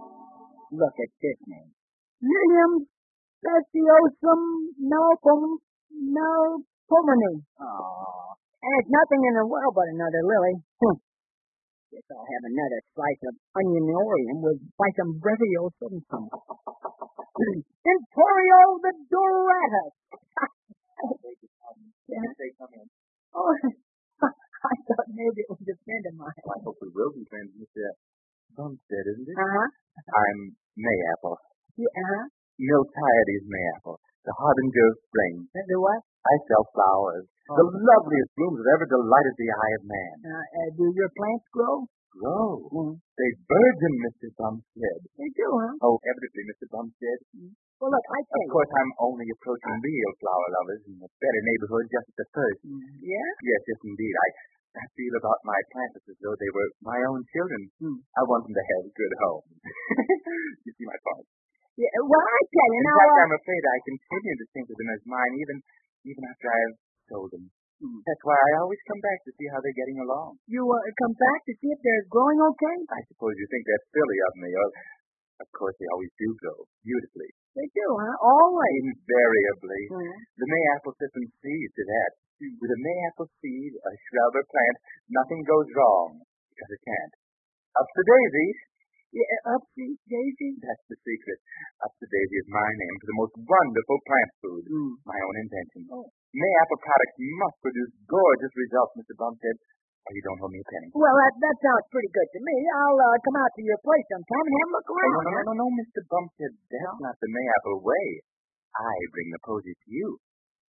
Look 0.74 0.96
at 0.98 1.12
this 1.22 1.38
name. 1.46 1.70
Lilium 2.18 2.90
speciosum 3.38 4.42
malcolm 4.82 5.62
malcolmany. 5.94 7.46
Oh. 7.62 8.39
And 8.60 8.72
it's 8.76 8.92
nothing 8.92 9.22
in 9.24 9.34
the 9.40 9.48
world 9.48 9.72
but 9.72 9.88
another 9.88 10.20
lily. 10.20 10.60
Hmm. 10.84 11.00
Guess 11.90 12.06
I'll 12.12 12.28
have 12.28 12.44
another 12.46 12.80
slice 12.94 13.22
of 13.26 13.34
onion 13.56 13.88
oil 13.88 14.36
with 14.44 14.60
some 14.94 15.16
breviosum. 15.18 15.94
Emporio 17.90 18.60
the 18.84 18.92
Doratus. 19.08 19.94
Oh, 23.32 23.54
I 24.60 24.74
thought 24.90 25.08
maybe 25.14 25.40
it 25.40 25.48
was 25.48 25.62
a 25.62 25.78
friend 25.86 26.04
of 26.10 26.14
mine. 26.18 26.34
I 26.44 26.58
hope 26.66 26.76
we 26.82 26.90
will 26.92 27.14
be 27.14 27.24
friends, 27.30 27.54
Mr. 27.56 27.94
Bumstead, 28.58 29.06
isn't 29.14 29.30
it? 29.30 29.36
Uh-huh. 29.38 29.68
I'm 30.10 30.38
Mayapple. 30.76 31.38
Yeah, 31.78 31.88
uh-huh. 31.88 32.26
Miltiades 32.60 33.46
Mayapple, 33.48 33.96
the 34.24 34.34
harbinger 34.36 34.86
of 34.92 34.96
spring. 35.08 35.34
And 35.56 35.66
the 35.68 35.78
what? 35.80 36.00
I 36.04 36.34
sell 36.52 36.64
flowers, 36.76 37.24
Oh. 37.50 37.56
the 37.56 37.66
loveliest 37.66 38.30
blooms 38.36 38.60
that 38.60 38.70
ever 38.76 38.86
delighted 38.86 39.34
the 39.40 39.50
eye 39.50 39.72
of 39.80 39.82
man. 39.88 40.14
Uh, 40.22 40.36
uh, 40.38 40.68
do 40.76 40.86
your 40.94 41.10
plants 41.16 41.46
grow? 41.50 41.88
Grow. 42.14 42.58
Mm. 42.70 42.94
They 43.00 43.30
burgeon, 43.48 43.94
Mr. 44.06 44.28
Bumstead. 44.36 45.00
They 45.16 45.30
do, 45.34 45.48
huh? 45.48 45.74
Oh, 45.82 45.96
evidently, 46.04 46.44
Mr. 46.50 46.66
Bumstead. 46.70 47.18
Well, 47.80 47.90
look, 47.90 48.06
I 48.12 48.18
tell 48.28 48.44
Of 48.44 48.52
course, 48.52 48.72
I'm 48.76 48.92
only 49.00 49.26
approaching 49.30 49.76
real 49.80 50.12
flower 50.20 50.48
lovers 50.60 50.82
in 50.90 51.00
a 51.00 51.08
better 51.08 51.42
neighborhood 51.48 51.86
just 51.88 52.06
at 52.12 52.16
the 52.20 52.28
first. 52.34 52.60
Yeah? 53.00 53.28
Yes, 53.40 53.62
yes, 53.66 53.80
indeed. 53.88 54.14
I, 54.14 54.28
I 54.78 54.84
feel 54.94 55.14
about 55.16 55.40
my 55.48 55.58
plants 55.72 56.02
as 56.06 56.18
though 56.20 56.36
they 56.38 56.50
were 56.54 56.68
my 56.84 56.98
own 57.08 57.24
children. 57.34 57.62
Hmm. 57.80 57.98
I 58.14 58.22
want 58.28 58.44
them 58.46 58.54
to 58.58 58.64
have 58.68 58.82
a 58.84 58.92
good 58.94 59.14
home. 59.24 59.46
you 60.66 60.72
see 60.76 60.86
my 60.86 60.98
point? 61.02 61.26
Yeah, 61.78 61.92
well, 62.02 62.24
I 62.26 62.40
tell 62.50 62.70
you, 62.74 62.82
In 62.82 62.86
now, 62.88 62.98
fact, 62.98 63.14
uh, 63.14 63.22
I'm 63.24 63.34
afraid 63.38 63.62
I 63.62 63.78
continue 63.86 64.36
to 64.42 64.46
think 64.54 64.66
of 64.70 64.76
them 64.76 64.90
as 64.90 65.02
mine 65.06 65.34
even 65.38 65.56
even 66.08 66.22
after 66.26 66.48
I've 66.50 66.76
sold 67.12 67.30
them. 67.30 67.44
Hmm. 67.80 68.00
That's 68.04 68.24
why 68.24 68.36
I 68.36 68.50
always 68.60 68.80
come 68.88 69.00
back 69.00 69.18
to 69.24 69.32
see 69.36 69.48
how 69.48 69.60
they're 69.64 69.80
getting 69.80 70.00
along. 70.04 70.36
you 70.48 70.60
uh, 70.64 70.80
come 71.00 71.16
back 71.16 71.40
to 71.48 71.52
see 71.56 71.70
if 71.72 71.80
they're 71.80 72.06
growing 72.12 72.36
okay? 72.36 72.76
I 72.92 73.00
suppose 73.08 73.32
you 73.40 73.48
think 73.48 73.64
that's 73.64 73.88
silly 73.92 74.18
of 74.28 74.32
me, 74.36 74.50
or 74.52 74.68
of 75.40 75.48
course 75.56 75.76
they 75.80 75.88
always 75.88 76.12
do 76.20 76.28
grow 76.40 76.58
beautifully. 76.84 77.30
They 77.56 77.68
do, 77.72 77.86
huh? 77.96 78.16
Always. 78.20 78.82
Invariably. 78.84 79.82
Hmm. 79.90 80.16
The 80.36 80.48
Mayapple 80.48 80.94
system 81.00 81.24
sees 81.40 81.70
to 81.76 81.84
that. 81.88 82.10
With 82.40 82.72
a 82.72 82.80
Mayapple 82.80 83.28
seed, 83.40 83.72
a 83.76 83.92
shrub 84.08 84.32
or 84.36 84.44
plant, 84.48 84.76
nothing 85.12 85.44
goes 85.44 85.68
wrong 85.76 86.20
because 86.52 86.70
it 86.72 86.82
can't. 86.84 87.14
Up 87.76 87.88
to 87.88 88.02
daisy. 88.04 88.48
Yeah, 89.10 89.58
up 89.58 89.64
the 89.74 89.90
daisy. 90.06 90.50
That's 90.62 90.84
the 90.86 90.94
secret. 91.02 91.38
Up 91.82 91.90
to 91.98 92.06
daisy 92.06 92.36
is 92.38 92.48
my 92.50 92.68
name 92.78 92.94
for 93.02 93.08
the 93.10 93.18
most 93.18 93.34
wonderful 93.42 93.98
plant 94.06 94.30
food. 94.38 94.62
Hmm. 94.70 94.92
My 95.02 95.18
own 95.18 95.36
invention. 95.42 95.82
Oh. 95.90 96.06
Mayapple 96.30 96.78
products 96.78 97.18
must 97.18 97.56
produce 97.58 97.90
gorgeous 98.06 98.54
results, 98.54 98.94
Mr. 99.02 99.18
Bumstead, 99.18 99.56
or 100.06 100.10
you 100.14 100.22
don't 100.22 100.38
owe 100.38 100.52
me 100.54 100.62
a 100.62 100.68
penny. 100.70 100.88
Well, 100.94 101.10
that, 101.10 101.34
that 101.42 101.56
sounds 101.58 101.86
pretty 101.90 102.06
good 102.14 102.30
to 102.38 102.40
me. 102.46 102.54
I'll 102.70 103.00
uh, 103.02 103.18
come 103.26 103.34
out 103.42 103.50
to 103.58 103.62
your 103.66 103.80
place 103.82 104.06
sometime 104.14 104.46
and 104.46 104.54
have 104.62 104.70
a 104.70 104.74
look 104.78 104.86
Oh, 104.86 104.94
around. 104.94 105.10
no, 105.10 105.20
no, 105.26 105.30
no, 105.34 105.42
no, 105.42 105.54
no, 105.58 105.66
Mr. 105.74 106.00
Bumstead. 106.06 106.52
That's 106.70 107.02
not 107.02 107.16
the 107.18 107.30
Mayapple 107.34 107.82
way. 107.82 108.06
I 108.78 108.94
bring 109.10 109.28
the 109.34 109.42
posies 109.42 109.74
to 109.74 109.88
you. 109.90 110.22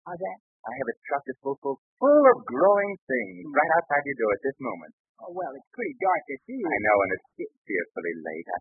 How's 0.07 0.15
that? 0.23 0.39
I 0.63 0.73
have 0.79 0.89
a 0.91 0.97
trusted 1.11 1.37
full, 1.43 1.59
full, 1.59 1.79
full 1.99 2.23
of 2.23 2.39
glowing 2.47 2.93
things 3.11 3.51
right 3.51 3.73
outside 3.83 4.07
your 4.07 4.19
door 4.23 4.31
at 4.31 4.43
this 4.47 4.59
moment. 4.63 4.93
Oh, 5.19 5.33
well, 5.35 5.51
it's 5.55 5.71
pretty 5.75 5.97
dark 5.99 6.23
to 6.31 6.37
see. 6.47 6.61
I 6.63 6.77
know, 6.87 6.97
and 7.03 7.11
it's 7.19 7.29
fearfully 7.67 8.15
late. 8.23 8.49
I, 8.55 8.59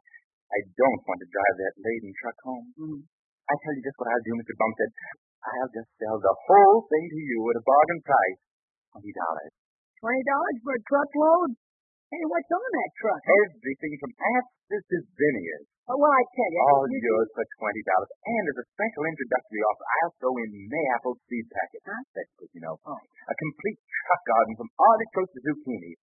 I 0.58 0.60
don't 0.74 1.02
want 1.06 1.20
to 1.22 1.30
drive 1.30 1.56
that 1.62 1.76
laden 1.78 2.12
truck 2.18 2.38
home. 2.42 2.66
Mm. 2.82 3.00
I 3.48 3.54
tell 3.62 3.74
you 3.78 3.84
just 3.86 3.98
what 4.02 4.10
I'll 4.10 4.26
do, 4.26 4.34
Mr. 4.36 4.56
Bumstead. 4.58 4.92
I'll 5.48 5.72
just 5.72 5.92
sell 6.02 6.18
the 6.18 6.36
whole 6.50 6.82
thing 6.90 7.06
to 7.14 7.20
you 7.22 7.40
at 7.54 7.62
a 7.62 7.64
bargain 7.64 8.02
price. 8.04 8.40
Twenty 8.92 9.14
dollars. 9.14 9.54
Twenty 10.02 10.24
dollars 10.26 10.58
for 10.66 10.74
a 10.76 10.82
truckload? 10.82 11.50
Hey, 12.10 12.24
what's 12.26 12.50
on 12.50 12.64
that 12.74 12.92
truck? 13.04 13.22
Everything 13.22 13.94
from 14.02 14.12
asses 14.18 14.82
to 14.92 14.98
zinnias. 15.14 15.64
Oh, 15.88 15.96
well, 16.00 16.12
I 16.12 16.24
tell 16.36 16.52
you. 16.52 16.60
All 16.68 16.88
you- 16.90 17.00
yours 17.04 17.30
for 17.38 17.46
twenty 17.62 17.84
dollars. 17.86 18.12
And 18.28 18.44
as 18.50 18.58
a 18.60 18.66
special 18.74 19.04
introductory 19.08 19.62
offer, 19.62 19.86
I'll 20.02 20.14
throw 20.20 20.34
in 20.42 20.52
Mayapple 20.68 21.16
seed 21.30 21.46
packets. 21.54 21.86
Huh? 21.86 22.02
That's 22.18 22.34
good, 22.42 22.52
you 22.58 22.64
know. 22.66 22.76
Oh. 22.82 22.98
A 22.98 23.36
complete 23.38 23.80
truck 23.80 24.22
garden 24.26 24.54
from 24.58 24.70
artichokes 24.76 25.32
to 25.38 25.40
zucchini. 25.46 25.94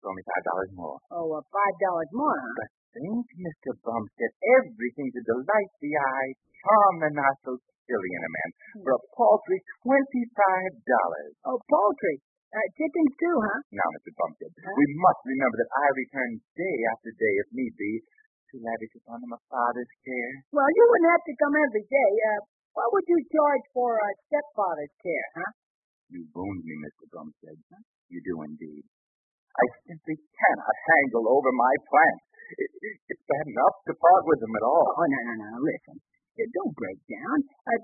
Only 0.00 0.24
five 0.24 0.44
dollars 0.48 0.70
more. 0.72 0.96
Oh, 1.12 1.28
uh, 1.36 1.44
five 1.52 1.76
dollars 1.80 2.10
more, 2.16 2.32
huh? 2.32 2.54
But 2.56 2.70
think, 2.96 3.26
Mr. 3.36 3.76
Bumstead, 3.84 4.32
everything 4.60 5.12
to 5.12 5.20
delight 5.28 5.72
the 5.78 5.92
eye, 5.92 6.30
charm 6.64 6.94
the 7.04 7.10
nostrils, 7.12 7.60
silly 7.84 8.10
in 8.16 8.22
a 8.24 8.32
man, 8.32 8.50
for 8.80 8.92
a 8.96 9.02
paltry 9.12 9.60
twenty-five 9.84 10.72
dollars. 10.88 11.32
Oh, 11.44 11.58
paltry. 11.68 12.16
Uh, 12.50 12.66
chickens 12.74 13.14
too, 13.14 13.36
huh? 13.46 13.60
Now, 13.70 13.88
Mr. 13.94 14.10
Bumstead, 14.18 14.50
we 14.50 14.86
must 14.98 15.22
remember 15.22 15.54
that 15.62 15.70
I 15.70 15.86
return 15.94 16.30
day 16.58 16.76
after 16.90 17.14
day, 17.14 17.34
if 17.46 17.48
need 17.54 17.74
be, 17.78 18.02
to 18.50 18.54
lavish 18.58 18.90
upon 18.98 19.22
them 19.22 19.38
a 19.38 19.40
father's 19.46 19.92
care. 20.02 20.34
Well, 20.50 20.66
you 20.66 20.82
wouldn't 20.90 21.14
have 21.14 21.24
to 21.30 21.34
come 21.38 21.54
every 21.54 21.86
day. 21.86 22.10
Uh, 22.26 22.40
what 22.74 22.90
would 22.90 23.06
you 23.06 23.22
charge 23.30 23.64
for 23.70 23.94
a 24.02 24.10
stepfather's 24.26 24.94
care, 24.98 25.28
huh? 25.38 25.52
You 26.10 26.26
wound 26.34 26.66
me, 26.66 26.74
Mr. 26.82 27.06
Bumstead. 27.14 27.54
Huh? 27.70 27.82
You 28.10 28.18
do 28.26 28.42
indeed. 28.42 28.82
I 29.58 29.64
simply 29.90 30.16
cannot 30.16 30.74
haggle 30.86 31.26
over 31.26 31.50
my 31.54 31.74
plants. 31.90 32.24
It, 32.58 32.70
it, 32.70 32.94
it's 33.14 33.24
bad 33.30 33.46
enough 33.46 33.76
to 33.86 33.92
part 33.98 34.22
with 34.26 34.40
them 34.42 34.54
at 34.54 34.64
all. 34.66 34.86
Oh, 34.94 35.06
no, 35.06 35.18
no, 35.26 35.34
no. 35.38 35.50
Listen. 35.62 35.96
Don't 36.40 36.72
break 36.72 36.96
down. 37.04 37.36
Uh, 37.68 37.76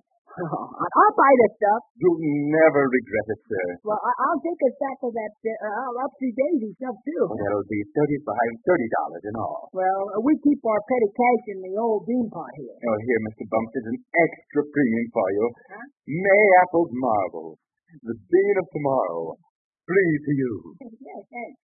oh, 0.49 0.64
I'll 0.80 1.16
buy 1.18 1.32
the 1.44 1.49
stuff. 1.61 1.82
You'll 2.00 2.16
never 2.49 2.88
regret 2.88 3.28
it, 3.37 3.40
sir. 3.44 3.66
Well, 3.85 4.00
I- 4.00 4.18
I'll 4.25 4.40
take 4.40 4.56
a 4.64 4.73
sack 4.80 4.99
of 5.04 5.12
that 5.12 5.32
uh, 5.44 5.90
upsy 6.00 6.32
daisy 6.32 6.73
stuff, 6.80 6.96
too. 7.04 7.23
Oh, 7.28 7.37
that'll 7.37 7.68
be 7.68 7.85
thirty-five, 7.92 8.50
thirty 8.64 8.88
dollars 8.96 9.25
in 9.28 9.35
all. 9.37 9.68
Well, 9.76 10.02
uh, 10.16 10.25
we 10.25 10.40
keep 10.40 10.64
our 10.64 10.80
petty 10.88 11.11
cash 11.12 11.44
in 11.52 11.58
the 11.68 11.76
old 11.76 12.08
bean 12.08 12.32
pot 12.32 12.49
here. 12.56 12.80
Oh, 12.80 12.96
here, 13.04 13.20
Mr. 13.28 13.44
Bumstead, 13.44 13.85
an 13.92 13.99
extra 14.25 14.62
premium 14.73 15.06
for 15.12 15.28
you. 15.37 15.44
Huh? 15.76 15.85
May 16.08 16.44
apples 16.64 16.90
marvel. 16.96 17.61
The 18.08 18.16
bean 18.16 18.56
of 18.56 18.66
tomorrow. 18.73 19.37
Free 19.85 20.16
to 20.18 20.32
you. 20.32 20.52
Yes, 21.16 21.25
thanks. 21.32 21.56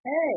Hey, 0.00 0.32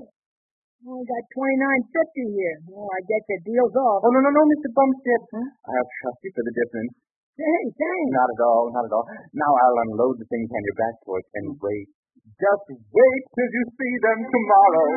we 0.83 0.99
got 1.07 1.23
twenty 1.31 1.55
nine 1.55 1.81
fifty 1.87 2.35
here. 2.35 2.57
Well, 2.67 2.83
I 2.83 2.99
get 3.07 3.23
the 3.31 3.39
deal's 3.47 3.71
off. 3.79 4.03
Oh, 4.03 4.11
no, 4.11 4.19
no, 4.19 4.27
no, 4.27 4.43
Mr. 4.43 4.67
Bumstead. 4.75 5.23
I'll 5.39 5.87
trust 6.03 6.19
you 6.19 6.31
for 6.35 6.43
the 6.43 6.51
difference. 6.51 6.91
Hey, 7.39 7.63
thanks. 7.71 8.11
Not 8.11 8.27
at 8.27 8.41
all, 8.43 8.67
not 8.75 8.83
at 8.83 8.91
all. 8.91 9.07
Now 9.31 9.51
I'll 9.55 9.79
unload 9.87 10.19
the 10.19 10.27
things 10.27 10.51
on 10.51 10.61
your 10.67 10.77
back 10.83 10.99
porch 11.07 11.23
and 11.39 11.55
wait. 11.63 11.87
Just 12.43 12.67
wait 12.75 13.23
till 13.39 13.49
you 13.55 13.63
see 13.71 13.93
them 14.03 14.19
tomorrow. 14.27 14.87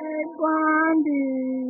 Hey, 0.00 0.22
Blondie. 0.32 1.65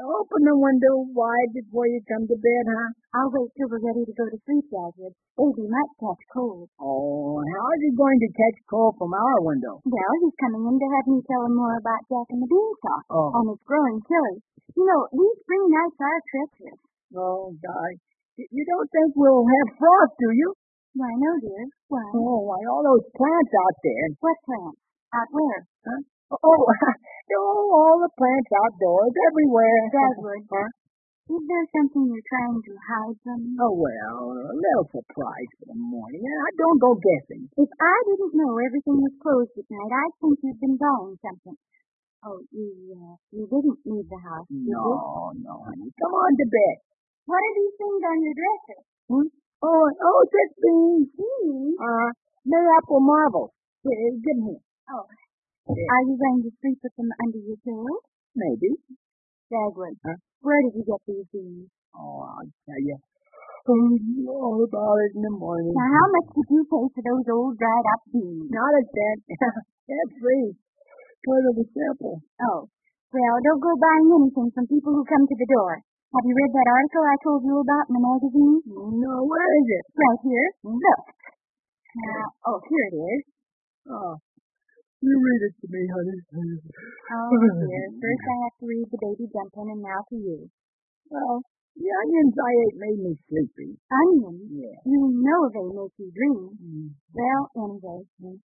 Open 0.00 0.40
the 0.48 0.56
window 0.56 1.04
wide 1.12 1.52
before 1.52 1.84
you 1.84 2.00
come 2.08 2.24
to 2.24 2.38
bed, 2.40 2.64
huh? 2.72 2.90
I'll 3.20 3.28
wait 3.36 3.52
till 3.52 3.68
we're 3.68 3.84
ready 3.84 4.08
to 4.08 4.14
go 4.16 4.24
to 4.32 4.38
sleep, 4.48 4.64
Dagwood. 4.72 5.12
Baby 5.36 5.68
might 5.68 5.92
catch 6.00 6.22
cold. 6.32 6.72
Oh, 6.80 7.36
how 7.36 7.66
is 7.76 7.80
he 7.84 7.92
going 7.92 8.16
to 8.16 8.30
catch 8.32 8.58
cold 8.64 8.96
from 8.96 9.12
our 9.12 9.44
window? 9.44 9.84
Well, 9.84 10.12
he's 10.24 10.36
coming 10.40 10.64
in 10.64 10.76
to 10.80 10.88
have 10.88 11.04
me 11.04 11.20
tell 11.28 11.44
him 11.44 11.52
more 11.52 11.76
about 11.76 12.00
Jack 12.08 12.32
and 12.32 12.40
the 12.40 12.48
Beanstalk. 12.48 13.04
Oh. 13.12 13.28
And 13.36 13.52
it's 13.52 13.64
growing 13.68 14.00
chilly. 14.08 14.40
You 14.72 14.84
know, 14.88 15.00
these 15.12 15.36
spring 15.44 15.64
nights 15.68 16.00
are 16.00 16.20
treacherous. 16.32 16.80
Oh, 17.12 17.52
God. 17.60 17.92
You 18.40 18.64
don't 18.64 18.88
think 18.88 19.12
we'll 19.20 19.44
have 19.44 19.68
frost, 19.76 20.16
do 20.16 20.32
you? 20.32 20.48
Why, 20.96 21.12
no, 21.12 21.32
dear. 21.44 21.64
Why? 21.92 22.08
Oh, 22.16 22.40
why, 22.48 22.60
all 22.72 22.80
those 22.80 23.04
plants 23.12 23.52
out 23.52 23.76
there. 23.84 24.06
What 24.24 24.38
plants? 24.48 24.80
Out 25.12 25.28
where? 25.28 25.60
Huh? 25.84 26.00
Oh, 26.40 26.62
oh, 27.36 27.70
all 27.70 27.96
the 28.02 28.12
plants 28.18 28.50
outdoors, 28.64 29.14
everywhere. 29.30 29.80
Dagwood. 29.92 30.42
Huh? 30.50 30.70
Is 31.30 31.46
there 31.46 31.66
something 31.78 32.10
you're 32.10 32.26
trying 32.26 32.58
to 32.58 32.74
hide 32.90 33.18
from 33.22 33.38
me? 33.38 33.54
Oh, 33.62 33.70
well, 33.70 34.34
a 34.34 34.50
little 34.50 34.88
surprise 34.90 35.50
for 35.62 35.70
the 35.70 35.78
morning. 35.78 36.26
I 36.26 36.50
don't 36.58 36.82
go 36.82 36.98
guessing. 36.98 37.46
If 37.54 37.70
I 37.70 37.96
didn't 38.10 38.34
know 38.34 38.58
everything 38.58 38.98
was 38.98 39.14
closed 39.22 39.54
at 39.54 39.70
night, 39.70 39.94
I'd 39.94 40.14
think 40.18 40.42
you'd 40.42 40.58
been 40.58 40.74
buying 40.74 41.14
something. 41.22 41.54
Oh, 42.26 42.42
you, 42.50 42.98
uh, 42.98 43.14
you 43.30 43.46
didn't 43.46 43.78
leave 43.86 44.10
the 44.10 44.20
house, 44.26 44.50
did 44.50 44.66
you? 44.66 44.74
No, 44.74 45.30
no, 45.38 45.54
honey. 45.70 45.88
Come 46.02 46.14
on 46.18 46.34
to 46.34 46.46
bed. 46.50 46.76
What 47.30 47.38
are 47.38 47.54
these 47.54 47.76
things 47.78 48.02
on 48.10 48.18
your 48.26 48.34
dresser? 48.34 48.80
Hmm? 49.06 49.28
Oh, 49.62 49.86
oh, 49.86 50.20
just 50.26 50.54
beans. 50.58 51.14
Beans? 51.14 51.78
Uh, 51.78 52.10
mayapple 52.42 53.00
marbles. 53.06 53.54
Here, 53.86 54.18
give 54.18 54.34
them 54.34 54.50
here. 54.50 54.64
Oh. 54.90 55.06
Are 55.70 56.04
you 56.06 56.14
going 56.18 56.40
to 56.42 56.50
sleep 56.58 56.78
with 56.82 56.94
them 56.98 57.10
under 57.22 57.40
your 57.40 57.58
pillow? 57.62 57.96
Maybe. 58.34 58.74
Dagwood, 59.50 59.98
Huh? 60.02 60.18
where 60.42 60.58
did 60.66 60.78
you 60.78 60.84
get 60.86 61.02
these 61.06 61.26
beans? 61.34 61.70
Oh, 61.94 62.22
I'll 62.26 62.50
tell 62.66 62.82
you. 62.82 62.98
All 63.70 64.58
about 64.66 64.98
it 65.06 65.12
in 65.14 65.22
the 65.22 65.34
morning. 65.36 65.70
Now, 65.74 65.90
how 65.90 66.06
much 66.10 66.28
did 66.34 66.48
you 66.50 66.62
pay 66.66 66.84
for 66.90 67.02
those 67.06 67.26
old 67.30 67.54
dried 67.58 67.86
up 67.94 68.02
beans? 68.10 68.50
Not 68.50 68.72
a 68.78 68.82
cent. 68.82 69.20
That's 69.86 70.14
free. 70.18 70.54
Part 71.26 71.44
of 71.50 71.54
the 71.54 71.66
sample. 71.70 72.18
Oh, 72.50 72.66
well, 73.12 73.36
don't 73.42 73.62
go 73.62 73.74
buying 73.78 74.10
anything 74.10 74.48
from 74.54 74.66
people 74.70 74.90
who 74.96 75.04
come 75.06 75.22
to 75.22 75.36
the 75.38 75.50
door. 75.50 75.82
Have 76.14 76.26
you 76.26 76.34
read 76.34 76.50
that 76.50 76.66
article 76.72 77.04
I 77.06 77.18
told 77.22 77.40
you 77.46 77.54
about 77.62 77.86
in 77.90 77.94
the 77.94 78.02
magazine? 78.02 78.58
No, 78.66 79.12
where 79.28 79.50
is 79.62 79.68
it? 79.70 79.84
Right 79.94 80.20
here. 80.26 80.48
Look. 80.66 81.04
Now, 81.94 82.24
oh, 82.50 82.58
here 82.66 82.86
it 82.90 82.96
is. 82.96 83.22
Oh, 83.90 84.18
you 85.00 85.14
read 85.16 85.42
it 85.48 85.54
to 85.60 85.66
me, 85.72 85.82
honey. 85.88 86.18
Oh, 86.28 87.32
dear. 87.64 87.84
First 87.96 88.24
I 88.28 88.36
have 88.44 88.56
to 88.60 88.64
read 88.68 88.86
the 88.92 89.00
baby 89.00 89.26
jumping, 89.32 89.68
and 89.72 89.82
now 89.82 90.00
to 90.12 90.16
you. 90.16 90.38
Well, 91.08 91.40
the 91.76 91.88
onions 91.88 92.36
I 92.36 92.52
ate 92.68 92.76
made 92.76 93.00
me 93.00 93.12
sleepy. 93.26 93.80
Onions? 93.88 94.44
Yeah. 94.52 94.76
You 94.84 95.00
know 95.24 95.40
they 95.48 95.66
make 95.72 95.94
you 95.96 96.08
dream. 96.12 96.52
Mm. 96.60 96.88
Well, 97.16 97.42
anyway, 97.56 98.00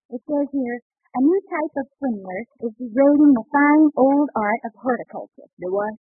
it 0.09 0.21
says 0.25 0.47
here, 0.49 0.77
a 1.13 1.19
new 1.21 1.41
type 1.45 1.73
of 1.77 1.85
swindler 1.97 2.41
is 2.65 2.73
degrading 2.77 3.31
the 3.37 3.45
fine 3.53 3.87
old 3.95 4.29
art 4.33 4.61
of 4.65 4.73
horticulture. 4.81 5.49
The 5.61 5.69
what? 5.69 5.95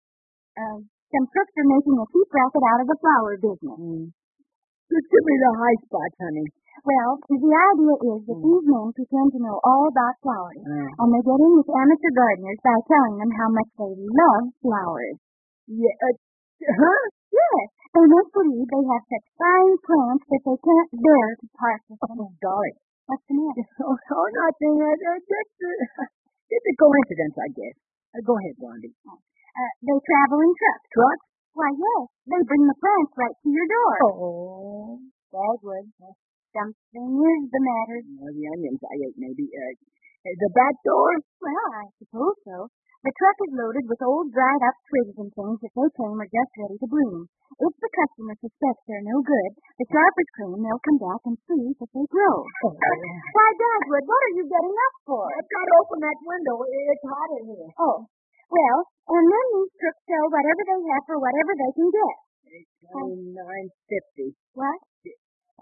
Um, 0.55 0.87
some 1.11 1.27
crooks 1.29 1.55
are 1.59 1.69
making 1.69 1.95
a 1.99 2.05
cheap 2.09 2.29
racket 2.31 2.63
out 2.63 2.81
of 2.83 2.87
the 2.87 2.99
flower 3.03 3.33
business. 3.37 3.79
Mm. 3.79 4.05
Just 4.85 5.07
give 5.09 5.25
me 5.25 5.35
the 5.41 5.51
high 5.59 5.79
spots, 5.85 6.17
honey. 6.21 6.47
Well, 6.83 7.11
the 7.31 7.39
idea 7.39 7.95
is 8.03 8.19
that 8.27 8.39
these 8.43 8.65
men 8.67 8.87
pretend 8.91 9.29
to 9.31 9.39
know 9.39 9.57
all 9.63 9.87
about 9.87 10.19
flowers, 10.19 10.59
Mm. 10.59 10.91
and 10.91 11.07
they 11.13 11.21
get 11.23 11.39
in 11.39 11.51
with 11.55 11.69
amateur 11.71 12.11
gardeners 12.11 12.59
by 12.61 12.75
telling 12.89 13.15
them 13.21 13.31
how 13.31 13.49
much 13.49 13.69
they 13.79 13.93
love 13.95 14.45
flowers. 14.59 15.17
Yeah, 15.71 15.95
uh, 16.03 16.15
huh? 16.67 17.03
Yes, 17.31 17.67
they 17.95 18.05
make 18.05 18.29
believe 18.35 18.67
they 18.67 18.83
have 18.91 19.03
such 19.07 19.27
fine 19.39 19.75
plants 19.87 20.25
that 20.29 20.41
they 20.45 20.57
can't 20.59 20.91
bear 20.99 21.27
to 21.39 21.45
part 21.55 21.81
with 21.89 21.99
them. 22.05 22.19
Oh, 22.21 22.31
golly. 22.43 22.73
What's 23.07 23.23
the 23.29 23.33
matter? 23.39 23.65
Oh, 23.85 23.95
oh 23.95 24.27
nothing. 24.35 24.75
Uh, 24.81 24.95
just, 24.99 25.55
uh, 25.63 26.05
just 26.51 26.65
a 26.69 26.73
coincidence, 26.75 27.35
I 27.39 27.49
guess. 27.55 27.75
Uh, 28.13 28.21
go 28.25 28.33
ahead, 28.35 28.55
Blondie. 28.59 28.93
Uh, 29.07 29.71
they 29.79 29.97
travel 30.05 30.39
in 30.43 30.51
trucks. 30.53 30.87
Trucks? 30.91 31.25
Why, 31.55 31.69
yes, 31.71 32.03
they 32.27 32.41
bring 32.43 32.67
the 32.67 32.75
plants 32.77 33.13
right 33.15 33.35
to 33.41 33.47
your 33.49 33.67
door. 33.69 33.95
Oh. 34.03 34.99
Dagwood, 35.31 35.87
something 36.55 37.07
is 37.19 37.43
the 37.51 37.61
matter. 37.61 37.99
Well, 38.15 38.31
the 38.31 38.47
onions 38.47 38.81
I 38.87 38.95
ate, 39.03 39.17
maybe. 39.19 39.45
Uh, 39.51 39.75
the 40.25 40.51
back 40.55 40.75
door? 40.87 41.11
Well, 41.43 41.67
I 41.75 41.85
suppose 41.99 42.39
so. 42.47 42.57
The 43.05 43.13
truck 43.21 43.37
is 43.45 43.53
loaded 43.53 43.85
with 43.85 44.01
old 44.01 44.33
dried 44.33 44.63
up 44.65 44.73
twigs 44.89 45.13
and 45.21 45.29
things 45.29 45.61
that 45.61 45.73
they 45.77 45.89
claim 45.93 46.17
are 46.17 46.25
just 46.25 46.51
ready 46.57 46.73
to 46.81 46.89
bloom. 46.89 47.29
If 47.61 47.73
the 47.77 47.91
customer 47.93 48.33
suspects 48.41 48.81
they're 48.89 49.05
no 49.05 49.21
good, 49.21 49.51
the 49.77 49.85
sharpers 49.93 50.31
claim 50.33 50.57
they'll 50.57 50.81
come 50.81 50.97
back 50.97 51.21
and 51.29 51.37
see 51.45 51.69
that 51.77 51.91
they 51.93 52.05
grow. 52.09 52.35
Why, 53.37 53.49
Dagwood, 53.53 54.05
what 54.09 54.21
are 54.25 54.35
you 54.41 54.45
getting 54.49 54.73
up 54.73 54.95
for? 55.05 55.21
I've 55.21 55.51
got 55.53 55.65
to 55.69 55.73
open 55.85 55.99
that 56.01 56.17
window. 56.25 56.55
It's 56.65 57.05
hot 57.05 57.29
in 57.37 57.43
here. 57.45 57.69
Oh, 57.77 57.97
well, 58.49 58.79
and 58.89 59.25
then 59.29 59.45
these 59.53 59.73
crooks 59.77 60.01
sell 60.09 60.25
whatever 60.33 60.61
they 60.65 60.81
have 60.89 61.03
for 61.05 61.17
whatever 61.21 61.53
they 61.53 61.71
can 61.77 61.89
get. 61.93 62.15
It's 62.57 62.73
fifty. 63.85 64.33
What? 64.57 64.81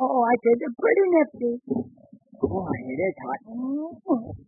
Oh, 0.02 0.26
I 0.26 0.34
said 0.42 0.56
they're 0.58 0.80
pretty 0.82 1.06
nifty. 1.14 1.52
Boy, 2.44 2.76
it 2.76 3.00
is 3.00 3.16
hot. 3.24 3.40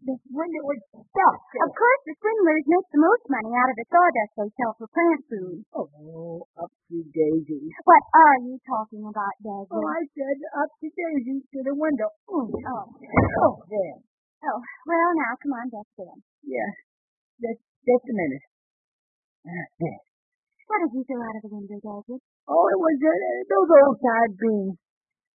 This 0.04 0.20
window 0.28 0.64
is 0.76 0.82
stuck. 0.92 1.40
Of 1.64 1.72
course, 1.72 2.02
the 2.04 2.14
swindlers 2.20 2.66
make 2.68 2.88
the 2.92 3.00
most 3.00 3.24
money 3.32 3.54
out 3.56 3.72
of 3.72 3.78
the 3.80 3.88
sawdust 3.88 4.32
they 4.36 4.50
sell 4.60 4.74
for 4.76 4.88
plant 4.92 5.22
food. 5.32 5.58
Oh, 5.72 6.44
up 6.60 6.68
to 6.92 6.98
Daisy. 7.08 7.72
What 7.88 8.04
are 8.20 8.38
you 8.44 8.60
talking 8.68 9.00
about, 9.08 9.32
Daisy? 9.40 9.72
Oh, 9.72 9.86
I 9.86 10.02
said 10.12 10.38
up 10.60 10.72
to 10.76 10.88
Daisy 10.92 11.40
to 11.40 11.60
the 11.64 11.76
window. 11.78 12.10
Oh, 12.28 12.52
Oh, 12.52 13.54
there. 13.72 13.98
oh, 14.52 14.60
well, 14.60 15.12
now, 15.16 15.32
come 15.40 15.56
on, 15.56 15.68
that's 15.72 15.96
it. 15.96 16.20
Yeah. 16.52 16.72
Just, 17.40 17.64
just 17.88 18.06
a 18.12 18.16
minute. 18.18 18.44
There. 19.80 20.00
What 20.68 20.78
did 20.84 20.92
you 21.00 21.04
throw 21.08 21.22
out 21.24 21.38
of 21.40 21.44
the 21.48 21.54
window, 21.54 21.80
Daisy? 21.80 22.18
Oh, 22.50 22.66
it 22.76 22.80
was 22.82 22.98
uh, 23.00 23.14
those 23.48 23.70
old 23.72 23.98
tired 24.04 24.36
beans. 24.36 24.76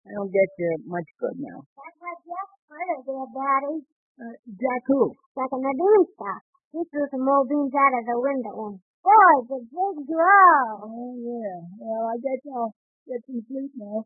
I 0.08 0.10
don't 0.16 0.32
get 0.32 0.50
you 0.58 0.72
much 0.88 1.10
good 1.20 1.38
now. 1.40 1.60
That's 1.76 1.98
what 2.00 2.18
Jack 2.24 2.48
Furter 2.68 3.00
did, 3.04 3.30
Daddy. 3.36 3.76
Uh, 4.20 4.36
Jack 4.48 4.84
who? 4.88 5.16
Jack 5.36 5.52
in 5.52 5.62
the 5.64 5.74
beanstalk. 5.76 6.42
He 6.72 6.80
threw 6.88 7.06
some 7.10 7.26
old 7.26 7.50
beans 7.50 7.74
out 7.74 7.98
of 7.98 8.04
the 8.06 8.18
window 8.20 8.54
and 8.70 8.78
boy, 9.02 9.36
the 9.50 9.58
big 9.64 9.96
grow. 10.06 10.64
Oh, 10.86 11.14
yeah. 11.18 11.58
Well, 11.82 12.04
I 12.14 12.16
guess 12.22 12.42
I'll 12.52 12.74
get 13.08 13.20
some 13.26 13.42
sleep 13.50 13.74
now. 13.80 14.06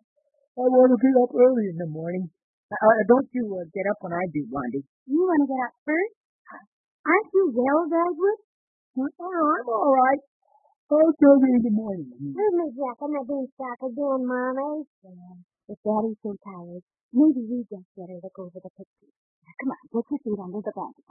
I 0.53 0.69
want 0.69 0.93
to 0.93 0.99
get 1.01 1.17
up 1.17 1.34
early 1.34 1.65
in 1.73 1.77
the 1.82 1.89
morning. 1.89 2.29
Uh, 2.71 2.77
uh, 2.77 3.01
don't 3.10 3.27
you 3.34 3.45
uh, 3.58 3.65
get 3.73 3.89
up 3.89 3.99
when 4.06 4.13
I 4.13 4.23
do, 4.32 4.45
Blondie. 4.49 4.86
You 5.10 5.17
want 5.17 5.43
to 5.43 5.49
get 5.49 5.62
up 5.65 5.75
first? 5.84 6.13
Aren't 7.03 7.29
you 7.36 7.43
well, 7.51 7.84
Dagwood? 7.89 8.39
Oh, 8.95 9.10
I'm 9.19 9.67
all 9.67 9.91
right. 9.91 10.21
I'll 10.93 11.15
tell 11.19 11.36
you 11.41 11.51
in 11.58 11.63
the 11.67 11.73
morning. 11.73 12.08
Leave 12.15 12.38
me, 12.38 12.65
Jack, 12.77 13.01
in 13.01 13.12
the 13.17 13.21
beanstalk 13.27 13.79
again, 13.82 14.21
Mommy. 14.23 14.86
Yeah, 15.03 15.36
if 15.69 15.78
Daddy's 15.84 16.19
so 16.23 16.36
tired, 16.43 16.84
maybe 17.13 17.41
we 17.47 17.63
just 17.69 17.88
better 17.95 18.17
look 18.21 18.38
over 18.39 18.60
the 18.60 18.71
pictures. 18.76 19.15
Come 19.62 19.71
on, 19.71 19.80
get 19.93 20.04
your 20.10 20.19
feet 20.23 20.39
under 20.39 20.60
the 20.60 20.73
blanket. 20.73 21.04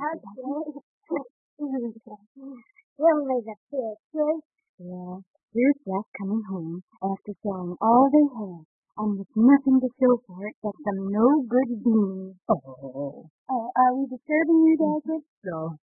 Only 1.63 3.39
the 3.45 3.57
pictures. 3.71 4.43
Yeah, 4.79 5.17
here's 5.55 5.79
Jack 5.87 6.07
coming 6.19 6.43
home 6.49 6.83
after 7.03 7.33
selling 7.43 7.77
all 7.81 8.09
they 8.11 8.27
had, 8.35 8.65
and 8.99 9.19
with 9.19 9.31
nothing 9.37 9.79
to 9.81 9.89
show 10.01 10.15
for 10.27 10.47
it 10.47 10.55
but 10.63 10.75
some 10.85 11.11
no-good 11.13 11.71
beans. 11.85 12.37
Oh, 12.49 13.29
Uh, 13.49 13.69
are 13.77 13.93
we 13.97 14.07
disturbing 14.09 14.61
you, 14.67 14.77
Dagwood? 14.81 15.23
no. 15.45 15.77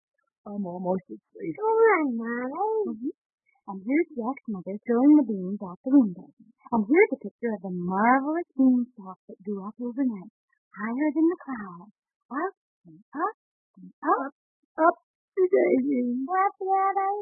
I'm 0.47 0.65
almost 0.65 1.05
asleep. 1.13 1.57
Go 1.61 1.69
on, 1.69 2.17
Mommy. 2.17 3.13
And 3.69 3.85
here's 3.85 4.09
Jack's 4.17 4.49
mother 4.49 4.81
throwing 4.89 5.13
the 5.21 5.29
beans 5.29 5.61
out 5.61 5.77
the 5.85 5.93
window. 5.93 6.33
And 6.73 6.83
here's 6.89 7.13
a 7.13 7.21
picture 7.21 7.53
of 7.53 7.61
the 7.61 7.75
marvelous 7.77 8.49
beanstalk 8.57 9.21
that 9.29 9.45
grew 9.45 9.61
up 9.61 9.77
overnight, 9.77 10.33
higher 10.73 11.09
than 11.13 11.29
the 11.29 11.41
clouds, 11.45 11.93
up 12.33 12.55
and 12.89 12.97
up 13.13 13.37
and 13.77 13.93
up. 14.01 14.33
Up 14.79 14.97
to 15.37 15.43
Daisy. 15.45 16.25
What, 16.25 16.55
Daddy? 16.65 17.19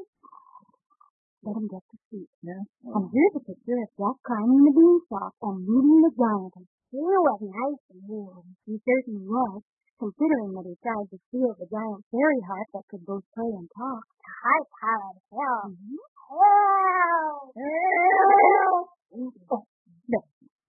Let 1.42 1.58
him 1.58 1.66
get 1.66 1.82
to 1.82 1.96
sleep. 2.14 2.30
Yeah. 2.46 2.62
And 2.94 3.10
here's 3.10 3.36
a 3.38 3.42
picture 3.42 3.82
of 3.82 3.90
Jack 3.98 4.16
climbing 4.22 4.62
the 4.70 4.74
beanstalk 4.76 5.34
and 5.42 5.66
meeting 5.66 5.98
the 5.98 6.12
giantess. 6.14 6.70
He 6.94 7.02
was 7.02 7.40
nice 7.42 7.84
and 7.90 8.02
warm. 8.06 8.54
He 8.70 8.78
certainly 8.86 9.26
was, 9.26 9.66
considering 9.98 10.54
that 10.54 10.68
he 10.70 10.78
tried 10.78 11.10
to 11.10 11.18
steal 11.26 11.58
the 11.58 11.66
giant 11.66 12.06
fairy 12.14 12.40
harp 12.46 12.68
that 12.70 12.86
could 12.86 13.02
both 13.02 13.26
play 13.34 13.50
and 13.50 13.66
talk. 13.74 14.04
The 14.22 14.30
high-powered 14.46 15.18
hell. 15.34 15.74
Help! 15.74 16.05
Oh, 16.36 17.48
look, 20.08 20.26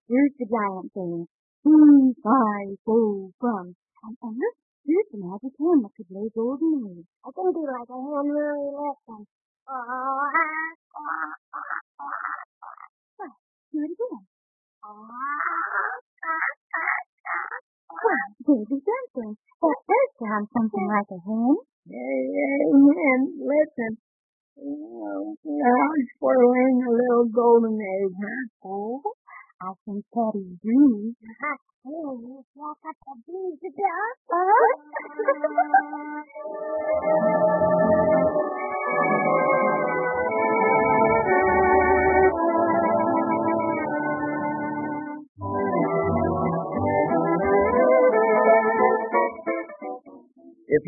here's 0.08 0.32
the 0.40 0.46
giant 0.48 0.88
saying, 0.96 1.28
Fee, 1.64 2.16
fi, 2.24 2.72
fo, 2.86 3.28
fum. 3.42 3.76
And, 3.76 4.16
and 4.24 4.36
look, 4.40 4.56
here's 4.88 5.10
the 5.12 5.20
magic 5.20 5.52
hand 5.60 5.84
that 5.84 5.92
could 5.98 6.08
lay 6.08 6.30
golden 6.32 6.88
eggs. 6.96 7.12
I 7.20 7.30
can 7.36 7.52
do 7.52 7.68
like 7.68 7.92
a 7.92 7.98
hen 8.00 8.32
really 8.32 8.72
listen. 8.72 9.28
Well, 9.68 10.24
do 13.74 13.84
it 13.84 13.92
again. 13.92 14.24
Well, 17.92 18.24
Davy 18.48 18.80
Dumpling, 18.88 19.36
that 19.36 19.78
does 19.84 20.10
sound 20.16 20.48
something 20.56 20.88
like 20.88 21.12
a 21.12 21.20
hen. 21.20 21.60
Hey, 21.92 22.24
hey, 22.32 22.72
man, 22.72 23.20
listen. 23.44 24.00
How's 24.58 26.10
for 26.20 26.34
laying 26.34 26.82
a 26.82 26.90
little 26.90 27.30
golden 27.30 27.78
egg, 27.78 28.10
huh? 28.18 28.68
Oh, 28.68 29.02
I 29.62 29.70
think 29.86 30.04
Patty's 30.10 30.58
dreamy. 30.64 31.14
Oh, 31.86 32.44
walk 32.56 32.78
up 32.90 32.96
the 33.06 33.14
to 33.62 33.70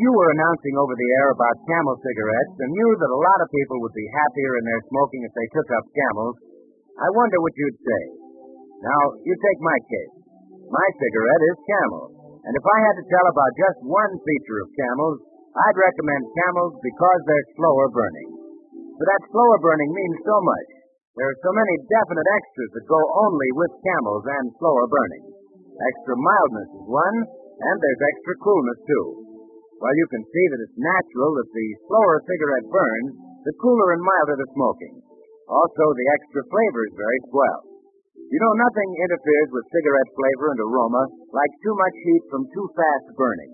you 0.00 0.10
were 0.16 0.32
announcing 0.32 0.74
over 0.80 0.94
the 0.96 1.10
air 1.20 1.28
about 1.36 1.66
camel 1.68 1.96
cigarettes 2.00 2.56
and 2.64 2.72
knew 2.72 2.90
that 2.96 3.12
a 3.12 3.20
lot 3.20 3.38
of 3.44 3.52
people 3.52 3.76
would 3.84 3.92
be 3.92 4.16
happier 4.16 4.52
in 4.56 4.64
their 4.64 4.82
smoking 4.88 5.22
if 5.28 5.32
they 5.36 5.48
took 5.52 5.68
up 5.76 5.84
camels, 5.92 6.36
I 6.96 7.08
wonder 7.12 7.38
what 7.44 7.52
you'd 7.52 7.80
say. 7.84 8.02
Now, 8.80 9.02
you 9.28 9.34
take 9.36 9.60
my 9.60 9.78
case. 9.84 10.14
My 10.72 10.88
cigarette 10.96 11.44
is 11.52 11.68
camel. 11.68 12.04
And 12.48 12.52
if 12.56 12.64
I 12.64 12.78
had 12.80 12.96
to 12.96 13.10
tell 13.12 13.26
about 13.28 13.60
just 13.60 13.78
one 13.84 14.12
feature 14.24 14.60
of 14.64 14.72
camels, 14.72 15.18
I'd 15.52 15.76
recommend 15.76 16.32
camels 16.32 16.72
because 16.80 17.20
they're 17.28 17.52
slower 17.60 17.88
burning. 17.92 18.30
But 18.96 19.04
that 19.04 19.28
slower 19.28 19.58
burning 19.60 19.92
means 19.92 20.18
so 20.24 20.36
much. 20.40 20.68
There 21.20 21.28
are 21.28 21.44
so 21.44 21.52
many 21.52 21.74
definite 21.92 22.28
extras 22.40 22.70
that 22.72 22.88
go 22.88 23.00
only 23.28 23.50
with 23.52 23.84
camels 23.84 24.24
and 24.24 24.46
slower 24.56 24.86
burning. 24.88 25.24
Extra 25.76 26.16
mildness 26.16 26.70
is 26.72 26.86
one, 26.88 27.16
and 27.60 27.76
there's 27.76 28.08
extra 28.08 28.34
coolness 28.40 28.80
too. 28.88 29.29
While 29.80 29.96
you 29.96 30.08
can 30.12 30.24
see 30.28 30.46
that 30.52 30.60
it's 30.60 30.76
natural 30.76 31.30
that 31.40 31.50
the 31.56 31.68
slower 31.88 32.20
a 32.20 32.26
cigarette 32.28 32.68
burns, 32.68 33.12
the 33.48 33.56
cooler 33.56 33.96
and 33.96 34.04
milder 34.04 34.36
the 34.36 34.52
smoking. 34.52 35.00
Also, 35.48 35.84
the 35.96 36.08
extra 36.20 36.44
flavor 36.52 36.82
is 36.84 37.00
very 37.00 37.20
swell. 37.32 37.60
You 38.28 38.38
know, 38.44 38.54
nothing 38.60 38.90
interferes 39.00 39.50
with 39.56 39.72
cigarette 39.72 40.12
flavor 40.12 40.52
and 40.52 40.60
aroma 40.68 41.02
like 41.32 41.52
too 41.64 41.74
much 41.80 41.96
heat 41.96 42.24
from 42.28 42.44
too 42.52 42.66
fast 42.76 43.08
burning. 43.16 43.52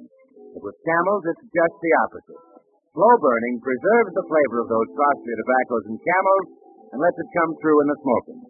But 0.50 0.66
with 0.66 0.76
camels, 0.82 1.22
it's 1.30 1.46
just 1.46 1.76
the 1.78 1.94
opposite. 2.02 2.42
Slow 2.90 3.14
burning 3.22 3.56
preserves 3.62 4.12
the 4.18 4.26
flavor 4.26 4.58
of 4.66 4.68
those 4.68 4.90
costlier 4.98 5.38
tobaccos 5.38 5.86
and 5.94 5.98
camels 6.02 6.46
and 6.90 6.98
lets 7.06 7.22
it 7.22 7.36
come 7.38 7.52
through 7.62 7.78
in 7.86 7.88
the 7.88 7.98
smoking. 8.02 8.40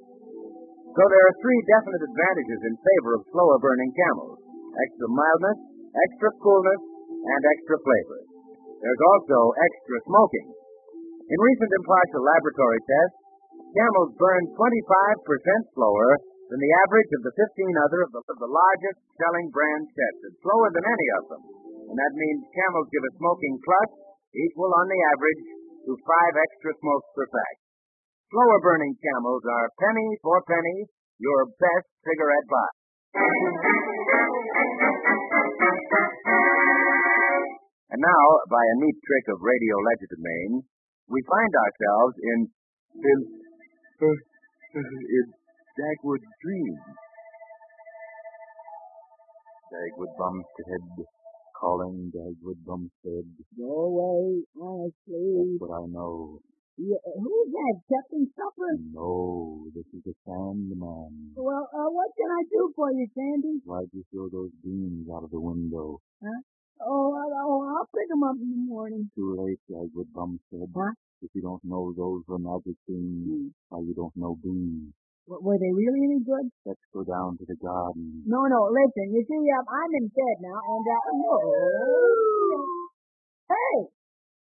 So 0.97 1.03
there 1.13 1.25
are 1.29 1.43
three 1.45 1.61
definite 1.77 2.03
advantages 2.09 2.61
in 2.73 2.75
favor 2.81 3.11
of 3.21 3.29
slower 3.37 3.61
burning 3.61 3.93
camels. 3.93 4.41
Extra 4.81 5.09
mildness, 5.13 5.59
extra 5.93 6.31
coolness, 6.41 6.96
and 7.27 7.43
extra 7.43 7.77
flavor. 7.83 8.21
There's 8.79 9.03
also 9.03 9.39
extra 9.59 9.99
smoking. 10.07 10.49
In 11.27 11.39
recent 11.43 11.73
impartial 11.75 12.23
laboratory 12.23 12.81
tests, 12.87 13.19
camels 13.75 14.15
burn 14.15 14.43
25% 14.55 15.75
slower 15.75 16.11
than 16.47 16.61
the 16.63 16.75
average 16.87 17.11
of 17.19 17.23
the 17.27 17.35
15 17.35 17.83
other 17.83 18.01
of 18.07 18.11
the, 18.15 18.23
of 18.23 18.39
the 18.39 18.53
largest 18.53 18.99
selling 19.19 19.51
brands 19.51 19.91
tested, 19.91 20.33
slower 20.39 20.71
than 20.71 20.87
any 20.87 21.09
of 21.19 21.25
them. 21.35 21.43
And 21.91 21.97
that 21.99 22.15
means 22.15 22.47
camels 22.55 22.87
give 22.95 23.03
a 23.03 23.13
smoking 23.19 23.55
plus 23.67 23.91
equal 24.31 24.71
on 24.71 24.87
the 24.87 25.01
average 25.11 25.43
to 25.87 25.93
five 26.07 26.35
extra 26.39 26.73
smokes 26.79 27.11
per 27.19 27.27
pack. 27.27 27.57
Slower 28.31 28.59
burning 28.63 28.95
camels 28.99 29.43
are 29.47 29.71
penny 29.83 30.09
for 30.23 30.39
penny 30.47 30.79
your 31.19 31.47
best 31.59 31.89
cigarette 32.05 32.49
buy. 32.51 32.71
And 37.91 38.03
now, 38.03 38.25
by 38.51 38.63
a 38.67 38.77
neat 38.83 38.99
trick 38.99 39.27
of 39.31 39.39
radio 39.39 39.75
legerdemain, 39.79 40.67
we 41.07 41.23
find 41.23 41.53
ourselves 41.55 42.15
in 42.19 42.39
in 42.99 43.19
in 44.75 45.25
Dagwood 45.79 46.25
Dreams. 46.43 46.87
Dagwood 49.71 50.13
Bumstead, 50.19 51.07
calling 51.61 52.11
Dagwood 52.11 52.59
Bumstead. 52.67 53.27
Go 53.55 53.71
away, 53.71 54.43
honestly. 54.59 55.55
That's 55.55 55.63
what 55.63 55.75
I 55.79 55.87
know. 55.87 56.41
Yeah, 56.79 57.01
who's 57.09 57.49
that? 57.57 57.77
Captain 57.89 58.27
Supper? 58.37 58.77
No, 58.93 59.65
this 59.75 59.87
is 59.95 60.03
the 60.05 60.13
Sandman. 60.27 61.33
Well, 61.35 61.65
uh, 61.73 61.89
what 61.89 62.11
can 62.19 62.29
I 62.29 62.43
do 62.53 62.69
for 62.77 62.93
you, 62.93 63.07
Sandy? 63.15 63.63
Why'd 63.65 63.89
you 63.95 64.05
throw 64.13 64.29
those 64.29 64.53
beans 64.63 65.09
out 65.09 65.25
of 65.25 65.31
the 65.31 65.41
window? 65.41 66.03
Huh? 66.21 66.41
Oh, 66.81 67.09
I'll, 67.17 67.33
oh, 67.41 67.61
I'll 67.65 67.89
pick 67.89 68.05
pick 68.05 68.13
'em 68.13 68.23
up 68.23 68.37
in 68.37 68.51
the 68.53 68.63
morning. 68.69 69.09
Too 69.17 69.33
late, 69.41 69.61
Dagwood 69.71 70.13
Bumstead. 70.13 70.69
Huh? 70.77 70.93
If 71.23 71.33
you 71.33 71.41
don't 71.41 71.65
know 71.65 71.93
those 71.97 72.23
were 72.29 72.39
magic 72.39 72.77
beans, 72.87 73.53
why 73.69 73.81
you 73.81 73.95
don't 73.97 74.13
know 74.17 74.37
beans. 74.45 74.93
W- 75.25 75.41
were 75.41 75.57
they 75.57 75.73
really 75.73 76.05
any 76.05 76.21
good? 76.21 76.53
Let's 76.69 76.85
go 76.93 77.03
down 77.03 77.41
to 77.41 77.45
the 77.49 77.57
garden. 77.57 78.23
No, 78.29 78.45
no, 78.45 78.69
listen. 78.69 79.09
You 79.17 79.25
see, 79.25 79.41
um, 79.57 79.65
I'm 79.65 79.93
in 79.97 80.07
bed 80.13 80.37
now, 80.45 80.61
and, 80.61 80.85
uh, 80.85 81.11
no. 81.17 81.37
Hey! 83.49 83.77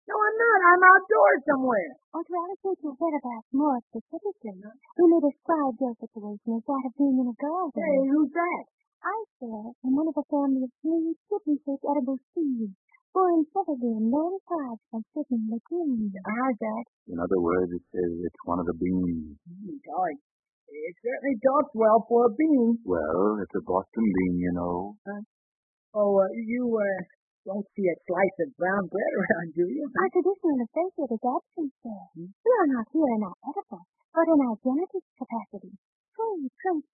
No, 0.06 0.16
I'm 0.20 0.38
not. 0.38 0.60
I'm 0.62 0.84
outdoors 0.94 1.42
somewhere. 1.50 1.92
Or 2.14 2.22
to 2.22 2.34
allocate 2.36 2.80
your 2.84 2.96
bed 3.00 3.16
about 3.18 3.44
more 3.54 3.80
specifically, 3.90 4.62
we 4.62 5.04
may 5.10 5.22
describe 5.24 5.74
your 5.80 5.96
situation 5.98 6.60
as 6.60 6.64
that 6.68 6.84
of 6.86 6.94
being 7.00 7.18
in 7.18 7.28
a 7.32 7.36
garden. 7.40 7.82
Hey, 7.82 7.98
who's 8.12 8.32
that? 8.36 8.64
I 9.02 9.18
said, 9.42 9.74
in 9.82 9.92
one 9.98 10.08
of 10.08 10.18
a 10.18 10.26
family 10.30 10.62
of 10.62 10.72
three 10.86 11.18
kidney-shaped 11.26 11.86
edible 11.90 12.22
seeds, 12.38 12.78
born 13.14 13.44
separately 13.50 13.98
in 13.98 14.14
nine 14.14 14.38
tribes 14.46 14.84
from 14.94 15.02
certain 15.12 15.42
lagoons. 15.50 16.14
How's 16.22 16.58
that? 16.62 16.86
In 17.10 17.18
other 17.18 17.42
words, 17.42 17.74
it 17.74 17.84
says 17.90 18.12
it's 18.22 18.42
one 18.46 18.62
of 18.62 18.70
the 18.70 18.78
beans. 18.78 19.36
Hmm, 19.50 19.78
Golly, 19.84 20.16
it 20.70 20.96
certainly 21.02 21.36
talks 21.42 21.74
well 21.74 22.06
for 22.08 22.30
a 22.30 22.32
bean. 22.38 22.78
Well, 22.86 23.42
it's 23.42 23.58
a 23.58 23.64
Boston 23.66 24.06
bean, 24.06 24.36
you 24.38 24.54
know. 24.54 24.96
Oh, 25.98 26.22
uh, 26.22 26.30
you, 26.32 26.64
uh, 26.72 27.02
don't 27.44 27.66
see 27.76 27.90
a 27.90 27.96
slice 28.06 28.38
of 28.46 28.54
brown 28.56 28.86
bread 28.86 29.14
around, 29.18 29.50
do 29.58 29.66
you? 29.66 29.84
Our 29.98 30.10
traditional 30.14 30.62
associated 30.62 31.20
absence 31.26 31.76
there. 31.84 32.08
We 32.16 32.52
are 32.54 32.70
not 32.70 32.86
here 32.94 33.12
in 33.18 33.22
our 33.26 33.38
edible, 33.50 33.84
but 34.14 34.30
in 34.30 34.40
our 34.46 34.56
genetic 34.62 35.04
capacity. 35.18 35.74
Pray, 36.16 36.48
pray, 36.54 36.80
please. 36.80 36.91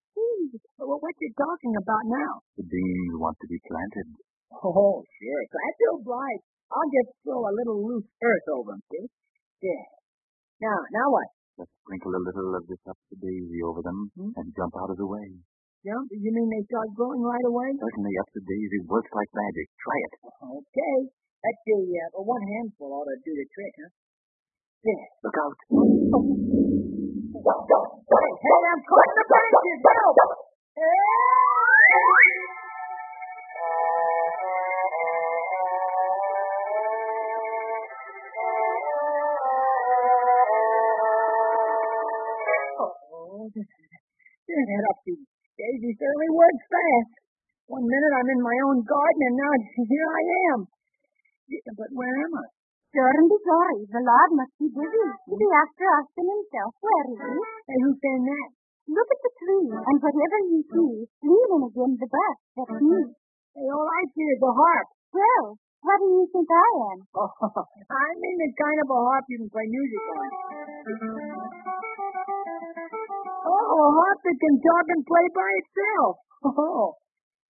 Well, 0.97 1.13
what 1.13 1.21
you 1.21 1.29
talking 1.37 1.77
about 1.77 2.09
now? 2.09 2.41
The 2.57 2.65
beans 2.65 3.13
want 3.21 3.37
to 3.37 3.45
be 3.45 3.61
planted. 3.69 4.17
Oh, 4.49 5.05
sure. 5.05 5.41
Glad 5.45 5.73
to 5.77 5.85
oblige. 5.93 6.41
I'll 6.73 6.89
just 6.89 7.13
throw 7.21 7.45
a 7.45 7.53
little 7.53 7.85
loose 7.85 8.09
earth 8.25 8.47
over 8.49 8.73
'em, 8.73 8.81
see? 8.89 9.05
Yeah. 9.61 9.85
Now, 10.57 10.73
now 10.89 11.13
what? 11.13 11.29
Let's 11.61 11.69
sprinkle 11.85 12.17
a 12.17 12.21
little 12.25 12.49
of 12.57 12.65
this 12.65 12.81
up 12.89 12.97
the 13.13 13.17
daisy 13.21 13.61
over 13.61 13.85
them 13.85 14.09
Hmm? 14.17 14.41
and 14.41 14.49
jump 14.57 14.73
out 14.73 14.89
of 14.89 14.97
the 14.97 15.05
way. 15.05 15.37
Jump? 15.85 16.09
You 16.09 16.33
mean 16.33 16.49
they 16.49 16.65
start 16.65 16.89
growing 16.97 17.21
right 17.21 17.45
away? 17.45 17.77
Certainly, 17.77 18.17
up 18.17 18.33
the 18.33 18.41
daisy 18.41 18.81
works 18.89 19.13
like 19.13 19.29
magic. 19.37 19.69
Try 19.77 19.97
it. 20.01 20.13
Okay. 20.49 20.97
That's 21.45 21.61
the, 21.61 21.77
uh, 21.77 22.25
one 22.25 22.41
handful 22.41 22.89
ought 22.89 23.05
to 23.05 23.21
do 23.21 23.37
the 23.37 23.45
trick, 23.53 23.73
huh? 23.85 23.93
Yeah. 24.81 25.05
Look 25.21 25.37
out. 25.45 25.53
Hey, 25.69 25.89
I'm 28.65 28.81
caught 28.81 29.09
in 29.13 29.15
the 29.21 29.25
branches. 29.29 29.77
Help! 29.85 30.46
Oh, 30.77 30.83
that 30.85 30.93
upbeat 44.93 45.25
daisy 45.57 45.97
certainly 45.97 46.29
works 46.29 46.65
fast. 46.69 47.09
One 47.65 47.81
minute 47.81 48.13
I'm 48.13 48.29
in 48.37 48.41
my 48.45 48.53
own 48.69 48.85
garden, 48.85 49.21
and 49.25 49.33
now 49.33 49.49
here 49.81 50.09
I 50.13 50.21
am. 50.53 50.69
But 51.73 51.89
where 51.97 52.21
am 52.21 52.37
I? 52.37 52.45
Don't 52.93 53.25
be 53.25 53.39
sorry. 53.41 53.81
The 53.89 54.05
Lord 54.05 54.29
must 54.37 54.53
be 54.61 54.69
busy. 54.69 55.09
To 55.25 55.33
be 55.41 55.47
after 55.57 55.89
Austin 55.89 56.29
himself. 56.37 56.77
Where 56.85 57.01
is 57.09 57.17
he? 57.17 57.33
Hey, 57.65 57.81
who's 57.81 57.97
saying 57.97 58.29
that? 58.29 58.56
Look 58.87 59.09
at 59.11 59.19
the 59.19 59.31
tree, 59.43 59.67
and 59.67 59.97
whatever 59.99 60.39
you 60.47 60.59
see, 60.63 60.93
lean 61.27 61.49
in 61.51 61.61
again 61.67 61.91
the 61.99 62.07
bush. 62.07 62.39
That's 62.55 62.79
me. 62.79 62.99
Hey, 63.51 63.67
all 63.67 63.83
I 63.83 64.01
see 64.15 64.27
is 64.31 64.39
a 64.39 64.53
harp. 64.55 64.87
Well, 65.11 65.45
what 65.83 65.97
do 65.99 66.07
you 66.07 66.23
think 66.31 66.47
I 66.47 66.69
am? 66.95 66.99
Oh, 67.19 67.31
I 67.91 68.07
mean 68.15 68.35
the 68.39 68.49
kind 68.55 68.79
of 68.79 68.87
a 68.87 68.99
harp 69.11 69.25
you 69.27 69.37
can 69.43 69.49
play 69.51 69.67
music 69.67 70.03
on. 70.07 70.27
Oh, 73.43 73.67
a 73.75 73.89
harp 73.91 74.19
that 74.23 74.37
can 74.39 74.55
talk 74.55 74.85
and 74.87 75.03
play 75.03 75.27
by 75.35 75.51
itself. 75.59 76.15
Oh, 76.47 76.93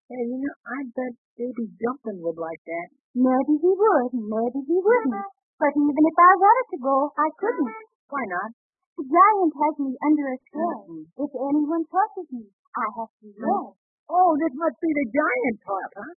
hey, 0.08 0.24
you 0.24 0.40
know, 0.40 0.56
I 0.64 0.80
bet 0.96 1.12
Baby 1.36 1.68
Jumpin 1.76 2.18
would 2.24 2.40
like 2.40 2.62
that. 2.66 2.88
Maybe 3.14 3.54
he 3.60 3.68
would, 3.68 4.10
maybe 4.16 4.60
he 4.64 4.76
wouldn't. 4.80 5.22
But 5.60 5.72
even 5.76 6.02
if 6.08 6.16
I 6.18 6.32
wanted 6.40 6.66
to 6.72 6.78
go, 6.82 6.96
I 7.14 7.28
couldn't. 7.36 7.68
Why 8.08 8.24
not? 8.26 8.50
The 8.98 9.06
giant 9.06 9.52
has 9.54 9.74
me 9.78 9.94
under 9.94 10.26
a 10.26 10.36
spell. 10.50 10.90
If 10.90 11.30
anyone 11.30 11.86
touches 11.86 12.26
me, 12.34 12.50
I 12.50 12.86
have 12.98 13.12
to 13.22 13.26
yell. 13.30 13.78
Oh, 14.10 14.34
this 14.42 14.50
must 14.58 14.74
be 14.82 14.90
the 14.90 15.06
giant 15.14 15.58
harp, 15.62 15.92
huh? 15.94 16.14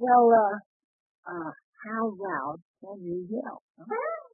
Well, 0.00 0.24
uh, 0.32 0.56
uh, 1.28 1.52
how 1.84 2.02
loud 2.16 2.64
can 2.80 2.96
you 3.04 3.28
yell? 3.28 3.60
Huh? 3.76 3.92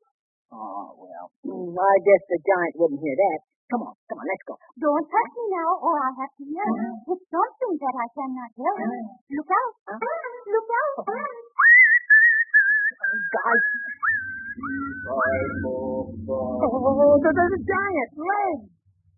Oh, 0.51 0.99
well, 0.99 1.31
mm, 1.47 1.79
I 1.79 1.95
guess 2.03 2.23
the 2.27 2.43
giant 2.43 2.75
wouldn't 2.75 2.99
hear 2.99 3.15
that. 3.15 3.39
Come 3.71 3.87
on, 3.87 3.95
come 4.11 4.19
on, 4.19 4.27
let's 4.27 4.43
go. 4.51 4.59
Don't 4.83 5.07
touch 5.07 5.31
me 5.39 5.47
now, 5.47 5.79
or 5.79 5.95
I'll 5.95 6.19
have 6.19 6.35
to 6.43 6.43
yell. 6.43 6.75
It's 7.07 7.23
something 7.31 7.79
that 7.79 7.95
I 7.95 8.07
cannot 8.19 8.51
tell 8.59 8.75
you. 8.83 9.15
Look 9.31 9.47
out. 9.47 9.75
Look 9.95 10.71
out. 10.75 11.07
Guys. 13.31 13.63
Oh, 14.51 16.11
the, 17.23 17.31
the, 17.31 17.45
the 17.55 17.61
giant 17.63 18.11
legs. 18.19 18.67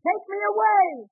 Take 0.04 0.24
me 0.28 0.38
away. 0.44 1.08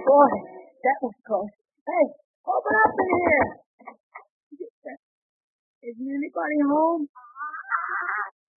Boy, 0.00 0.32
that 0.80 0.98
was 1.04 1.12
close. 1.28 1.52
Hey, 1.84 2.06
open 2.48 2.74
up 2.80 2.94
in 2.96 3.08
here. 3.12 3.44
Isn't 5.92 6.08
anybody 6.08 6.58
home? 6.72 7.04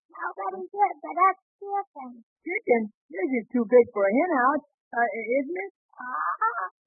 Nobody's 0.08 0.72
here, 0.72 0.94
but 1.04 1.12
that's 1.12 1.42
chicken. 1.60 2.24
Chicken? 2.24 2.82
This 3.12 3.28
is 3.44 3.46
too 3.52 3.68
big 3.68 3.84
for 3.92 4.08
a 4.08 4.12
hen 4.12 4.32
house, 4.40 4.64
uh, 4.96 5.08
isn't 5.36 5.52
it? 5.52 5.72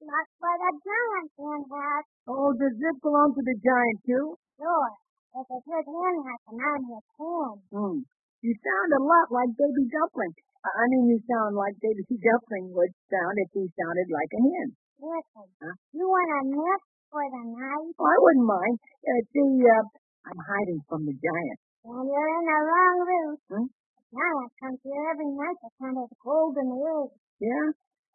Not 0.02 0.26
for 0.42 0.54
the 0.58 0.70
giant 0.82 1.28
hen 1.38 1.60
house. 1.70 2.08
Oh, 2.26 2.50
does 2.58 2.74
this 2.74 2.96
belong 3.02 3.30
to 3.38 3.42
the 3.42 3.56
giant 3.62 3.98
too? 4.02 4.34
Sure. 4.58 4.90
It's 5.38 5.48
a 5.48 5.60
good 5.62 5.86
hen 5.86 6.16
house, 6.26 6.44
and 6.50 6.58
I'm 6.58 6.82
his 6.90 7.06
hen. 7.16 7.54
Hmm. 7.70 7.98
You 8.42 8.52
sound 8.58 8.90
a 8.98 9.02
lot 9.06 9.30
like 9.30 9.50
Baby 9.54 9.86
Dumpling. 9.86 10.34
I 10.62 10.84
mean, 10.90 11.06
you 11.14 11.18
sound 11.30 11.54
like 11.54 11.78
Baby 11.78 12.02
Dumpling 12.18 12.74
would 12.74 12.92
sound 13.10 13.34
if 13.46 13.50
he 13.54 13.62
sounded 13.78 14.08
like 14.10 14.30
a 14.34 14.40
hen. 14.42 14.68
Listen, 15.02 15.48
Huh? 15.62 15.74
you 15.94 16.06
want 16.06 16.30
a 16.30 16.40
nest 16.50 16.86
for 17.10 17.22
the 17.22 17.42
night? 17.54 17.90
Oh, 17.98 18.06
I 18.06 18.16
wouldn't 18.22 18.46
mind. 18.46 18.76
Uh, 19.06 19.22
see, 19.30 19.50
uh, 19.62 19.86
I'm 20.26 20.38
hiding 20.42 20.82
from 20.90 21.02
the 21.06 21.14
giant. 21.14 21.58
Then 21.86 22.06
you're 22.06 22.30
in 22.38 22.44
the 22.46 22.58
wrong 22.66 22.96
room. 23.06 23.32
Hmm? 23.50 23.66
Giant 24.14 24.50
comes 24.62 24.80
here 24.82 25.02
every 25.10 25.30
night 25.34 25.58
to 25.62 25.68
count 25.78 25.98
his 25.98 26.12
golden 26.22 26.68
eggs. 26.74 27.14
Yeah? 27.42 27.66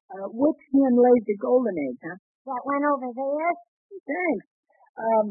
Uh, 0.08 0.28
which 0.32 0.62
hen 0.72 0.94
lays 0.96 1.24
the 1.28 1.36
golden 1.44 1.76
eggs, 1.76 2.00
huh? 2.00 2.18
That 2.48 2.64
one 2.64 2.84
over 2.88 3.12
there? 3.12 3.52
Thanks. 3.92 4.46
Um, 4.96 5.28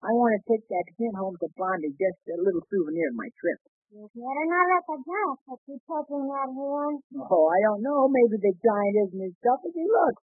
I 0.00 0.10
want 0.16 0.32
to 0.36 0.42
take 0.48 0.64
that 0.72 0.86
hen 0.96 1.12
home 1.20 1.36
to 1.36 1.48
Blondie, 1.52 1.92
just 2.00 2.20
a 2.32 2.40
little 2.40 2.64
souvenir 2.72 3.12
of 3.12 3.16
my 3.20 3.28
trip. 3.36 3.60
You 3.92 4.08
better 4.08 4.46
not 4.48 4.66
let 4.72 4.84
the 4.88 4.98
giant 5.04 5.36
catch 5.46 5.62
you 5.68 5.78
taking 5.84 6.24
that 6.32 6.48
hen. 6.48 6.90
Oh, 7.28 7.46
I 7.52 7.58
don't 7.68 7.84
know. 7.84 8.08
Maybe 8.08 8.40
the 8.40 8.54
giant 8.56 8.96
isn't 9.04 9.20
as 9.30 9.36
tough 9.44 9.62
as 9.68 9.74
he 9.76 9.84
looks. 9.84 10.22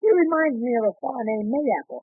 He 0.00 0.08
reminds 0.10 0.58
me 0.62 0.72
of 0.78 0.90
a 0.90 0.94
fellow 1.02 1.22
named 1.22 1.50
Mayapple. 1.50 2.02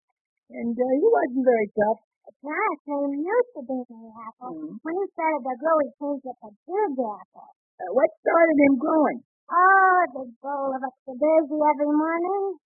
And 0.54 0.76
uh, 0.76 0.86
he 0.96 1.08
wasn't 1.08 1.44
very 1.48 1.68
tough. 1.76 2.00
Giant 2.46 2.80
name 2.88 3.26
used 3.26 3.52
to 3.58 3.62
be 3.66 3.78
the 3.90 4.00
apple. 4.22 4.54
Mhm. 4.54 4.78
When 4.86 4.96
he 5.02 5.06
started 5.18 5.42
to 5.44 5.54
grow, 5.60 5.76
he 5.82 5.90
changed 5.98 6.26
it 6.30 6.38
to 6.46 6.50
Big 6.68 6.94
Apple. 7.00 7.50
Uh, 7.80 7.90
what 7.96 8.10
started 8.22 8.58
him 8.70 8.76
growing? 8.78 9.20
Oh, 9.50 9.98
a 9.98 10.06
big 10.14 10.30
bowl 10.46 10.70
of 10.70 10.82
upsy 10.86 11.14
daisy 11.18 11.58
every 11.58 11.90
morning. 11.90 12.62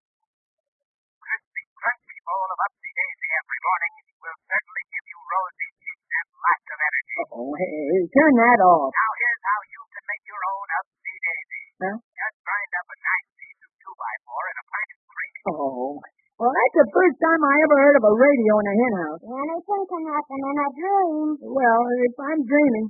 Crispy, 1.15 1.63
crunchy 1.79 2.17
bowl 2.27 2.47
of 2.51 2.59
Upsy 2.59 2.91
Daisy 2.91 3.29
every 3.39 3.59
morning 3.63 3.93
will 4.19 4.39
certainly 4.43 4.83
give 4.91 5.05
you 5.07 5.19
rosy 5.23 5.69
cheeks 5.79 6.07
and 6.11 6.27
lots 6.43 6.67
of 6.67 6.79
energy. 6.83 7.17
Oh, 7.39 7.51
hey, 7.55 8.03
turn 8.11 8.33
that 8.35 8.59
off. 8.67 8.91
Now 8.91 9.11
here's 9.15 9.43
how 9.47 9.59
you 9.63 9.81
can 9.95 10.03
make 10.11 10.23
your 10.27 10.43
own 10.43 10.67
Upsy 10.75 11.15
Daisy. 11.23 11.63
Huh? 11.87 11.97
Just 12.03 12.37
grind 12.43 12.73
up 12.75 12.87
a 12.91 12.97
nice 12.99 13.29
piece 13.31 13.61
of 13.63 13.71
two 13.79 13.93
by 13.95 14.13
four 14.27 14.43
in 14.43 14.55
a 14.59 14.65
pint 14.67 14.91
of 14.91 14.99
cream. 15.07 15.35
Oh. 15.55 16.03
Well, 16.35 16.51
that's 16.51 16.77
the 16.83 16.89
first 16.91 17.15
time 17.23 17.41
I 17.47 17.55
ever 17.63 17.77
heard 17.79 17.95
of 17.95 18.05
a 18.11 18.15
radio 18.19 18.53
in 18.59 18.67
a 18.67 18.75
hen 18.75 18.93
house. 19.07 19.23
Anything 19.23 19.83
can 19.87 20.03
happen 20.11 20.39
in 20.43 20.57
a 20.59 20.69
dream. 20.75 21.27
Well, 21.47 21.81
if 22.03 22.15
I'm 22.19 22.41
dreaming, 22.43 22.87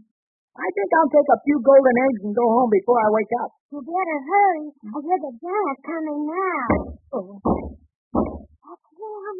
I 0.53 0.67
think 0.69 0.89
I'll 0.93 1.09
take 1.09 1.29
a 1.33 1.39
few 1.49 1.57
golden 1.65 1.97
eggs 1.97 2.21
and 2.29 2.33
go 2.37 2.45
home 2.45 2.69
before 2.69 3.01
I 3.01 3.09
wake 3.09 3.33
up. 3.41 3.49
You 3.73 3.81
better 3.81 4.19
hurry. 4.21 4.69
I 4.69 4.97
hear 5.01 5.17
the 5.17 5.33
giant 5.41 5.79
coming 5.81 6.21
now. 6.29 6.65
Oh. 7.17 7.41
That's 8.13 8.87
him. 8.93 9.37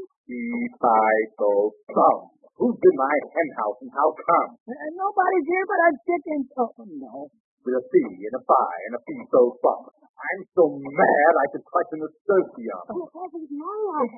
Plum. 1.94 2.18
Who's 2.58 2.78
in 2.82 2.96
my 2.98 3.14
hen 3.30 3.50
house 3.62 3.78
and 3.86 3.94
how 3.94 4.10
come? 4.14 4.50
Uh, 4.66 4.90
nobody's 4.98 5.48
here 5.50 5.66
but 5.70 5.80
our 5.86 5.94
chickens. 6.02 6.48
Oh, 6.58 6.74
no. 6.82 7.30
With 7.62 7.78
a 7.78 7.84
fee 7.94 8.14
and 8.30 8.34
a 8.34 8.42
fi 8.46 8.74
and 8.90 8.94
a 8.98 9.02
fee-so-fum. 9.06 9.82
I'm 10.18 10.42
so 10.58 10.66
mad 10.82 11.34
I 11.38 11.46
could 11.54 11.66
clutch 11.66 11.94
an 11.94 12.10
esturgeon. 12.10 12.82
He 12.90 13.06
says 13.06 13.30
he's 13.38 13.54
mad. 13.54 14.10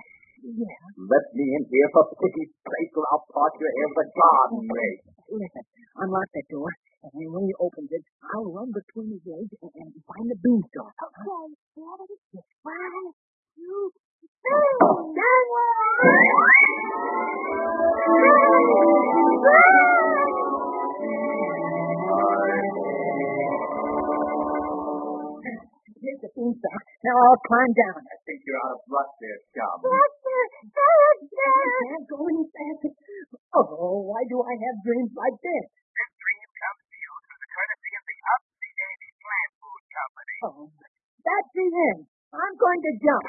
Yeah. 0.45 0.79
Let 1.12 1.25
me 1.34 1.45
in 1.60 1.63
here 1.67 1.89
for 1.91 2.05
pity's 2.12 2.53
sake 2.55 2.93
or 2.95 3.03
I'll 3.10 3.23
part 3.31 3.51
your 3.60 3.71
hair 3.71 3.88
with 3.91 4.03
a 4.03 4.08
garden 4.13 4.63
rake. 4.67 5.01
Listen, 5.25 5.65
unlock 6.05 6.29
that 6.38 6.45
door, 6.53 6.69
and 7.13 7.30
when 7.34 7.46
he 7.46 7.54
opens 7.60 7.89
it, 7.91 8.04
I'll 8.34 8.50
run 8.52 8.72
between 8.74 9.12
his 9.13 9.24
legs 9.30 9.54
and, 9.62 9.72
and 9.76 9.94
find 10.10 10.26
the 10.30 10.38
beanstalk. 10.41 10.94
Okay, 10.98 11.54
ready? 11.78 12.18
One, 12.65 13.13
two, 13.56 13.91
three. 14.41 15.86
Here's 26.06 26.22
the 26.22 26.30
beanstalk. 26.38 26.82
Now 27.02 27.18
I'll 27.18 27.41
climb 27.50 27.72
down. 27.74 27.98
I 27.98 28.18
think 28.30 28.39
you're 28.46 28.62
out 28.62 28.78
of 28.78 28.86
luck 28.94 29.10
there, 29.18 29.39
chum. 29.58 29.78
Faster, 29.82 30.41
I 30.46 30.70
faster. 30.70 31.54
can't 31.89 32.06
go 32.06 32.18
any 32.30 32.46
faster. 32.46 32.91
Oh, 33.58 34.06
why 34.06 34.22
do 34.30 34.38
I 34.46 34.54
have 34.54 34.78
dreams 34.86 35.13
like 35.18 35.38
this? 35.41 35.65
This 35.65 36.12
dream 36.22 36.50
comes 36.62 36.84
to 36.86 36.96
you 37.02 37.12
through 37.26 37.41
the 37.41 37.50
courtesy 37.50 37.91
of 37.98 38.04
the 38.06 38.18
Upsy 38.22 38.70
Daisy 38.78 39.12
Plant 39.18 39.52
Food 39.58 39.84
Company. 39.96 40.38
Oh, 40.46 40.70
I'm 41.56 42.56
going 42.60 42.82
to 42.84 42.91
jump. 43.00 43.24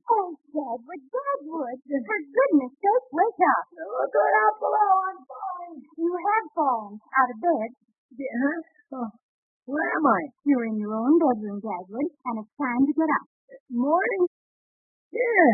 Oh, 0.00 0.32
Dagwood, 0.48 1.02
Dagwood. 1.12 1.78
For 1.92 2.18
goodness 2.24 2.72
sake, 2.72 3.06
wake 3.12 3.42
up. 3.52 3.64
Look 3.76 4.16
out 4.16 4.56
below. 4.56 4.92
I'm 5.12 5.20
falling. 5.28 5.76
You 6.00 6.08
have 6.08 6.46
fallen 6.56 6.96
out 6.96 7.30
of 7.36 7.38
bed. 7.44 7.68
Yeah, 8.16 8.32
huh? 8.32 8.60
Oh, 8.96 9.08
where 9.68 9.92
am 9.92 10.08
I? 10.08 10.32
You're 10.48 10.64
in 10.72 10.80
your 10.80 10.96
own 10.96 11.20
bedroom, 11.20 11.60
Dagwood, 11.60 12.08
and 12.16 12.34
it's 12.40 12.52
time 12.56 12.82
to 12.88 12.92
get 12.96 13.12
up. 13.12 13.26
Morning? 13.68 14.24
Yeah. 15.12 15.52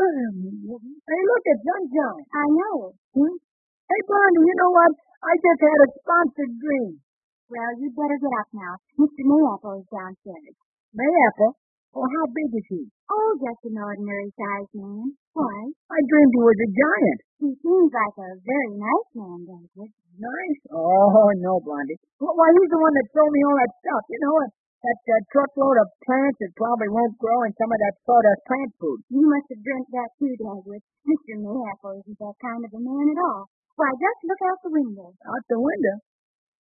Um, 0.00 0.32
hey, 0.80 1.22
look, 1.28 1.44
it's 1.44 1.60
sunshine. 1.68 2.24
I 2.24 2.44
know. 2.56 2.96
Hmm? 3.20 3.36
Hey, 3.36 4.00
Blondie, 4.08 4.48
you 4.48 4.56
know 4.56 4.72
what? 4.72 4.96
I 5.28 5.32
just 5.36 5.60
had 5.60 5.80
a 5.84 5.88
sponsored 6.00 6.56
dream. 6.56 7.04
Well, 7.50 7.72
you'd 7.82 7.98
better 7.98 8.14
get 8.14 8.30
up 8.38 8.50
now. 8.54 8.74
Mr. 8.94 9.26
Mayapple 9.26 9.82
is 9.82 9.88
downstairs. 9.90 10.54
Mayapple? 10.94 11.58
Oh, 11.90 12.06
how 12.06 12.24
big 12.30 12.46
is 12.54 12.66
he? 12.70 12.86
Oh, 13.10 13.30
just 13.42 13.66
an 13.66 13.74
ordinary 13.74 14.30
sized 14.38 14.70
man. 14.78 15.10
Why? 15.34 15.58
I 15.90 15.98
dreamed 16.06 16.30
he 16.30 16.42
was 16.46 16.62
a 16.62 16.70
giant. 16.70 17.20
He 17.42 17.50
seems 17.58 17.90
like 17.90 18.16
a 18.22 18.38
very 18.46 18.72
nice 18.78 19.10
man, 19.18 19.38
Dagwood. 19.50 19.90
Nice? 20.14 20.62
Oh, 20.70 21.26
no, 21.42 21.58
Blondie. 21.66 21.98
Well, 22.22 22.38
why, 22.38 22.54
he's 22.54 22.70
the 22.70 22.78
one 22.78 22.94
that 22.94 23.10
sold 23.10 23.34
me 23.34 23.42
all 23.42 23.58
that 23.58 23.74
stuff. 23.82 24.04
You 24.06 24.20
know, 24.22 24.34
that, 24.46 24.52
that 24.86 25.02
uh, 25.10 25.18
truckload 25.34 25.76
of 25.82 25.90
plants 26.06 26.38
that 26.38 26.54
probably 26.54 26.86
won't 26.94 27.18
grow 27.18 27.42
and 27.50 27.54
some 27.58 27.74
of 27.74 27.82
that 27.82 27.98
sawdust 28.06 28.46
plant 28.46 28.70
food. 28.78 29.02
You 29.10 29.26
must 29.26 29.50
have 29.50 29.66
dreamt 29.66 29.90
that 29.90 30.10
too, 30.22 30.34
Dagwood. 30.38 30.82
Mr. 31.02 31.34
Mayapple 31.42 31.98
isn't 31.98 32.18
that 32.22 32.36
kind 32.38 32.62
of 32.62 32.70
a 32.70 32.78
man 32.78 33.06
at 33.10 33.18
all. 33.26 33.50
Why, 33.74 33.90
just 33.98 34.22
look 34.22 34.42
out 34.46 34.62
the 34.62 34.70
window. 34.70 35.10
Out 35.26 35.44
the 35.50 35.58
window? 35.58 35.96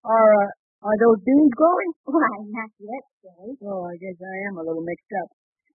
Are, 0.08 0.32
uh, 0.40 0.48
are 0.82 0.98
those 1.02 1.20
beans 1.26 1.52
growing? 1.54 1.92
Why, 2.08 2.34
not 2.54 2.70
yet, 2.78 3.04
Dave. 3.24 3.58
Oh, 3.66 3.86
I 3.86 3.94
guess 3.98 4.18
I 4.18 4.36
am 4.50 4.58
a 4.60 4.64
little 4.66 4.84
mixed 4.84 5.12
up. 5.22 5.28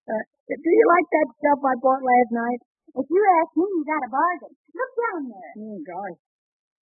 Uh, 0.07 0.23
do 0.47 0.69
you 0.69 0.85
like 0.87 1.07
that 1.11 1.29
stuff 1.39 1.59
I 1.63 1.75
bought 1.79 2.03
last 2.03 2.31
night? 2.35 2.61
If 2.93 3.07
you 3.07 3.21
ask 3.41 3.51
me, 3.55 3.65
you 3.65 3.83
got 3.87 4.05
a 4.05 4.11
bargain. 4.11 4.53
Look 4.53 4.91
down 4.99 5.21
there. 5.31 5.53
Oh, 5.63 5.77
gosh. 5.81 6.19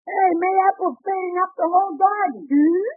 Hey, 0.07 0.29
Mayapple's 0.39 0.97
filling 1.03 1.37
up 1.43 1.51
the 1.57 1.67
whole 1.67 1.93
garden. 1.99 2.47
Hmm? 2.47 2.87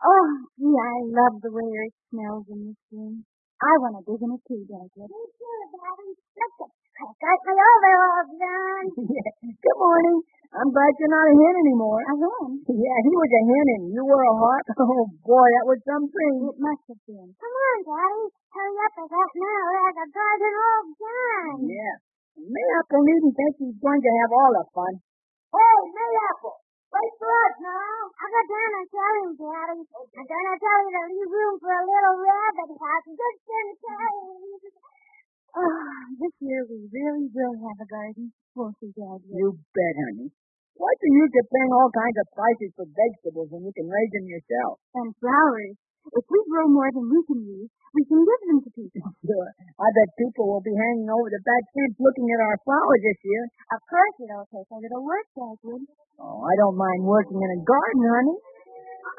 Oh, 0.00 0.26
gee, 0.56 0.76
I 0.76 0.94
love 1.12 1.40
the 1.40 1.52
way 1.52 1.64
it 1.64 1.92
smells 2.12 2.44
in 2.48 2.72
this 2.72 2.80
room. 2.92 3.24
I 3.60 3.72
want 3.80 4.00
to 4.00 4.02
dig 4.08 4.20
in 4.24 4.32
it 4.32 4.42
too, 4.48 4.64
Dagwood. 4.64 5.08
Me 5.12 5.22
too, 5.36 5.60
Daddy. 5.76 6.12
Look 6.16 6.56
at 6.64 6.72
I 7.00 7.08
got 7.16 7.40
my 7.44 7.56
overalls 7.56 8.30
done. 8.36 8.86
yeah. 9.16 9.32
Good 9.40 9.78
morning. 9.80 10.20
I'm 10.50 10.70
glad 10.74 10.92
you're 10.98 11.14
not 11.14 11.30
a 11.30 11.34
hen 11.38 11.54
anymore. 11.62 12.02
A 12.02 12.14
hen? 12.18 12.48
Yeah, 12.66 12.98
he 13.06 13.12
was 13.14 13.30
a 13.30 13.42
hen 13.46 13.66
and 13.78 13.84
you 13.94 14.02
were 14.02 14.18
a 14.18 14.34
hawk. 14.34 14.66
Oh, 14.82 15.06
boy, 15.22 15.46
that 15.46 15.66
was 15.70 15.78
something. 15.86 16.32
It 16.50 16.58
must 16.58 16.84
have 16.90 17.02
been. 17.06 17.30
Come 17.38 17.54
on, 17.54 17.78
Daddy. 17.86 18.24
Hurry 18.50 18.76
up 18.82 18.94
with 18.98 19.10
that 19.14 19.30
now. 19.30 19.62
There's 19.70 19.98
a 20.02 20.06
garden 20.10 20.54
all 20.58 20.84
done. 20.98 21.58
Yeah. 21.70 21.96
Mayapple 22.40 23.02
needn't 23.06 23.34
think 23.38 23.52
he's 23.62 23.78
going 23.78 24.02
to 24.02 24.12
have 24.18 24.30
all 24.34 24.50
the 24.50 24.64
fun. 24.74 24.94
Hey, 25.54 25.78
Mayapple, 25.94 26.58
wait 26.90 27.12
for 27.22 27.30
us 27.30 27.56
now. 27.62 27.98
I'll 28.10 28.32
go 28.34 28.42
down 28.50 28.70
and 28.74 28.88
tell 28.90 29.14
him, 29.22 29.30
Daddy. 29.38 29.82
I'm 29.86 30.26
going 30.26 30.46
to 30.50 30.56
tell 30.58 30.80
you 30.82 30.90
to 30.90 31.02
leave 31.14 31.30
room 31.30 31.54
for 31.62 31.70
a 31.74 31.84
little 31.86 32.16
rabbit 32.26 32.70
house 32.74 33.06
just 33.06 33.40
in 33.46 33.66
case. 33.78 34.66
Oh, 35.50 35.82
this 36.22 36.34
year 36.38 36.62
we 36.70 36.86
really 36.94 37.26
will 37.26 37.56
have 37.58 37.78
a 37.82 37.88
garden, 37.90 38.30
won't 38.54 38.78
we, 38.78 38.94
Dad? 38.94 39.18
You 39.26 39.58
bet, 39.74 39.94
honey. 39.98 40.30
What's 40.78 41.02
the 41.02 41.12
use 41.12 41.34
of 41.42 41.46
paying 41.50 41.72
all 41.74 41.90
kinds 41.90 42.18
of 42.22 42.26
prices 42.32 42.70
for 42.78 42.86
vegetables 42.86 43.50
when 43.50 43.66
you 43.66 43.74
can 43.74 43.90
raise 43.90 44.12
them 44.14 44.30
yourself? 44.30 44.78
And 44.96 45.10
flowers. 45.18 45.76
If 46.00 46.24
we 46.24 46.38
grow 46.48 46.64
more 46.72 46.88
than 46.88 47.04
we 47.12 47.20
can 47.28 47.40
use, 47.44 47.68
we 47.92 48.02
can 48.08 48.24
give 48.24 48.42
them 48.48 48.58
to 48.64 48.70
people. 48.72 49.10
Sure. 49.26 49.50
I 49.76 49.88
bet 49.92 50.08
people 50.16 50.48
will 50.48 50.64
be 50.64 50.72
hanging 50.72 51.10
over 51.12 51.28
the 51.28 51.42
back 51.44 51.64
fence 51.76 51.94
looking 52.00 52.24
at 52.32 52.40
our 52.40 52.56
flowers 52.64 53.02
this 53.04 53.20
year. 53.20 53.44
Of 53.76 53.80
course 53.84 54.16
it'll 54.24 54.48
take 54.48 54.70
a 54.72 54.78
little 54.80 55.04
work, 55.04 55.26
Dagwood. 55.36 55.84
Oh, 56.18 56.40
I 56.46 56.54
don't 56.56 56.78
mind 56.80 57.04
working 57.04 57.36
in 57.36 57.50
a 57.52 57.60
garden, 57.60 58.02
honey. 58.06 58.38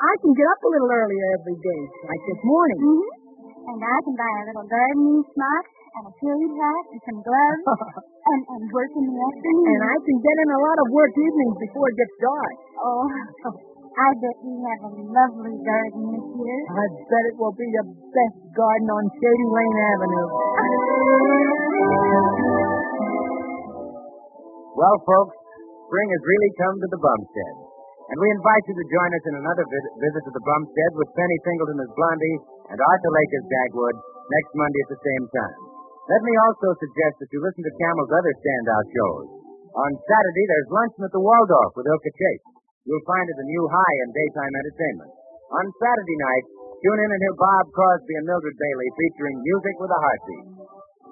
I 0.01 0.13
can 0.25 0.33
get 0.33 0.47
up 0.49 0.61
a 0.65 0.69
little 0.73 0.89
earlier 0.89 1.25
every 1.37 1.57
day, 1.61 1.81
like 2.09 2.23
this 2.25 2.41
morning. 2.41 2.79
Mm-hmm. 2.81 3.21
And 3.61 3.79
I 3.85 3.97
can 4.01 4.15
buy 4.17 4.33
a 4.41 4.45
little 4.49 4.65
gardening 4.65 5.21
smock 5.37 5.65
and 5.91 6.03
a 6.07 6.13
period 6.23 6.51
hat 6.55 6.83
and 6.95 7.01
some 7.03 7.19
gloves 7.19 7.63
and, 8.31 8.41
and 8.47 8.63
work 8.71 8.91
in 8.95 9.05
the 9.11 9.17
afternoon. 9.19 9.75
And 9.75 9.83
I 9.91 9.97
can 9.99 10.17
get 10.23 10.35
in 10.39 10.49
a 10.55 10.59
lot 10.63 10.77
of 10.79 10.87
work 10.95 11.13
evenings 11.15 11.57
before 11.67 11.85
it 11.91 11.95
gets 11.99 12.15
dark. 12.23 12.55
Oh, 12.79 13.03
I 13.91 14.07
bet 14.23 14.37
we 14.39 14.55
have 14.55 14.81
a 14.87 14.91
lovely 15.03 15.55
garden 15.67 16.01
this 16.15 16.27
year. 16.39 16.59
I 16.79 16.85
bet 17.11 17.23
it 17.27 17.35
will 17.35 17.55
be 17.59 17.67
the 17.75 17.85
best 17.91 18.39
garden 18.55 18.87
on 18.87 19.03
Shady 19.19 19.47
Lane 19.51 19.77
Avenue. 19.91 20.27
Well, 24.79 24.97
folks, 25.03 25.35
spring 25.91 26.07
has 26.07 26.23
really 26.23 26.51
come 26.55 26.75
to 26.79 26.87
the 26.87 27.01
Bumstead. 27.03 27.55
And 28.11 28.17
we 28.19 28.27
invite 28.31 28.63
you 28.67 28.75
to 28.75 28.85
join 28.91 29.09
us 29.11 29.23
in 29.27 29.35
another 29.39 29.65
vid- 29.67 29.93
visit 30.03 30.23
to 30.23 30.31
the 30.35 30.43
Bumstead 30.43 30.91
with 30.95 31.09
Penny 31.15 31.37
Singleton 31.47 31.79
as 31.83 31.91
Blondie 31.95 32.37
and 32.71 32.79
Arthur 32.79 33.11
Lake 33.11 33.33
as 33.39 33.45
Dagwood 33.47 33.95
next 34.31 34.51
Monday 34.55 34.81
at 34.83 34.89
the 34.95 35.01
same 35.03 35.25
time. 35.35 35.70
Let 36.09 36.21
me 36.25 36.33
also 36.49 36.73
suggest 36.81 37.21
that 37.21 37.29
you 37.29 37.39
listen 37.45 37.61
to 37.61 37.73
Camel's 37.77 38.13
other 38.13 38.33
standout 38.41 38.87
shows. 38.89 39.25
On 39.71 39.91
Saturday, 40.01 40.45
there's 40.49 40.73
Luncheon 40.73 41.05
at 41.07 41.13
the 41.13 41.23
Waldorf 41.23 41.71
with 41.77 41.87
Ilka 41.87 42.11
Chase. 42.17 42.45
You'll 42.89 43.05
find 43.05 43.27
it 43.29 43.37
a 43.37 43.47
new 43.47 43.63
high 43.69 43.97
in 44.03 44.09
daytime 44.17 44.53
entertainment. 44.57 45.11
On 45.61 45.65
Saturday 45.77 46.17
night, 46.25 46.45
tune 46.81 46.99
in 47.05 47.09
and 47.13 47.21
hear 47.21 47.37
Bob 47.37 47.65
Crosby 47.71 48.17
and 48.17 48.25
Mildred 48.25 48.57
Bailey 48.57 48.89
featuring 48.97 49.37
Music 49.45 49.75
with 49.77 49.93
a 49.93 49.99
Heartbeat. 50.01 50.45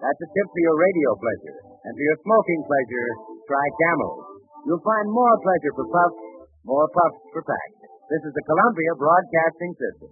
That's 0.01 0.23
a 0.25 0.29
tip 0.33 0.47
for 0.49 0.61
your 0.65 0.77
radio 0.79 1.09
pleasure. 1.21 1.57
And 1.85 1.93
for 1.93 2.03
your 2.03 2.19
smoking 2.25 2.61
pleasure, 2.65 3.09
try 3.47 3.65
Camels. 3.79 4.23
You'll 4.67 4.83
find 4.83 5.07
more 5.07 5.35
pleasure 5.39 5.73
for 5.77 5.85
puffs, 5.87 6.19
more 6.67 6.87
puffs 6.91 7.21
for 7.31 7.43
packs. 7.45 7.79
This 8.11 8.23
is 8.25 8.33
the 8.35 8.45
Columbia 8.49 8.91
Broadcasting 8.99 9.71
System. 9.79 10.11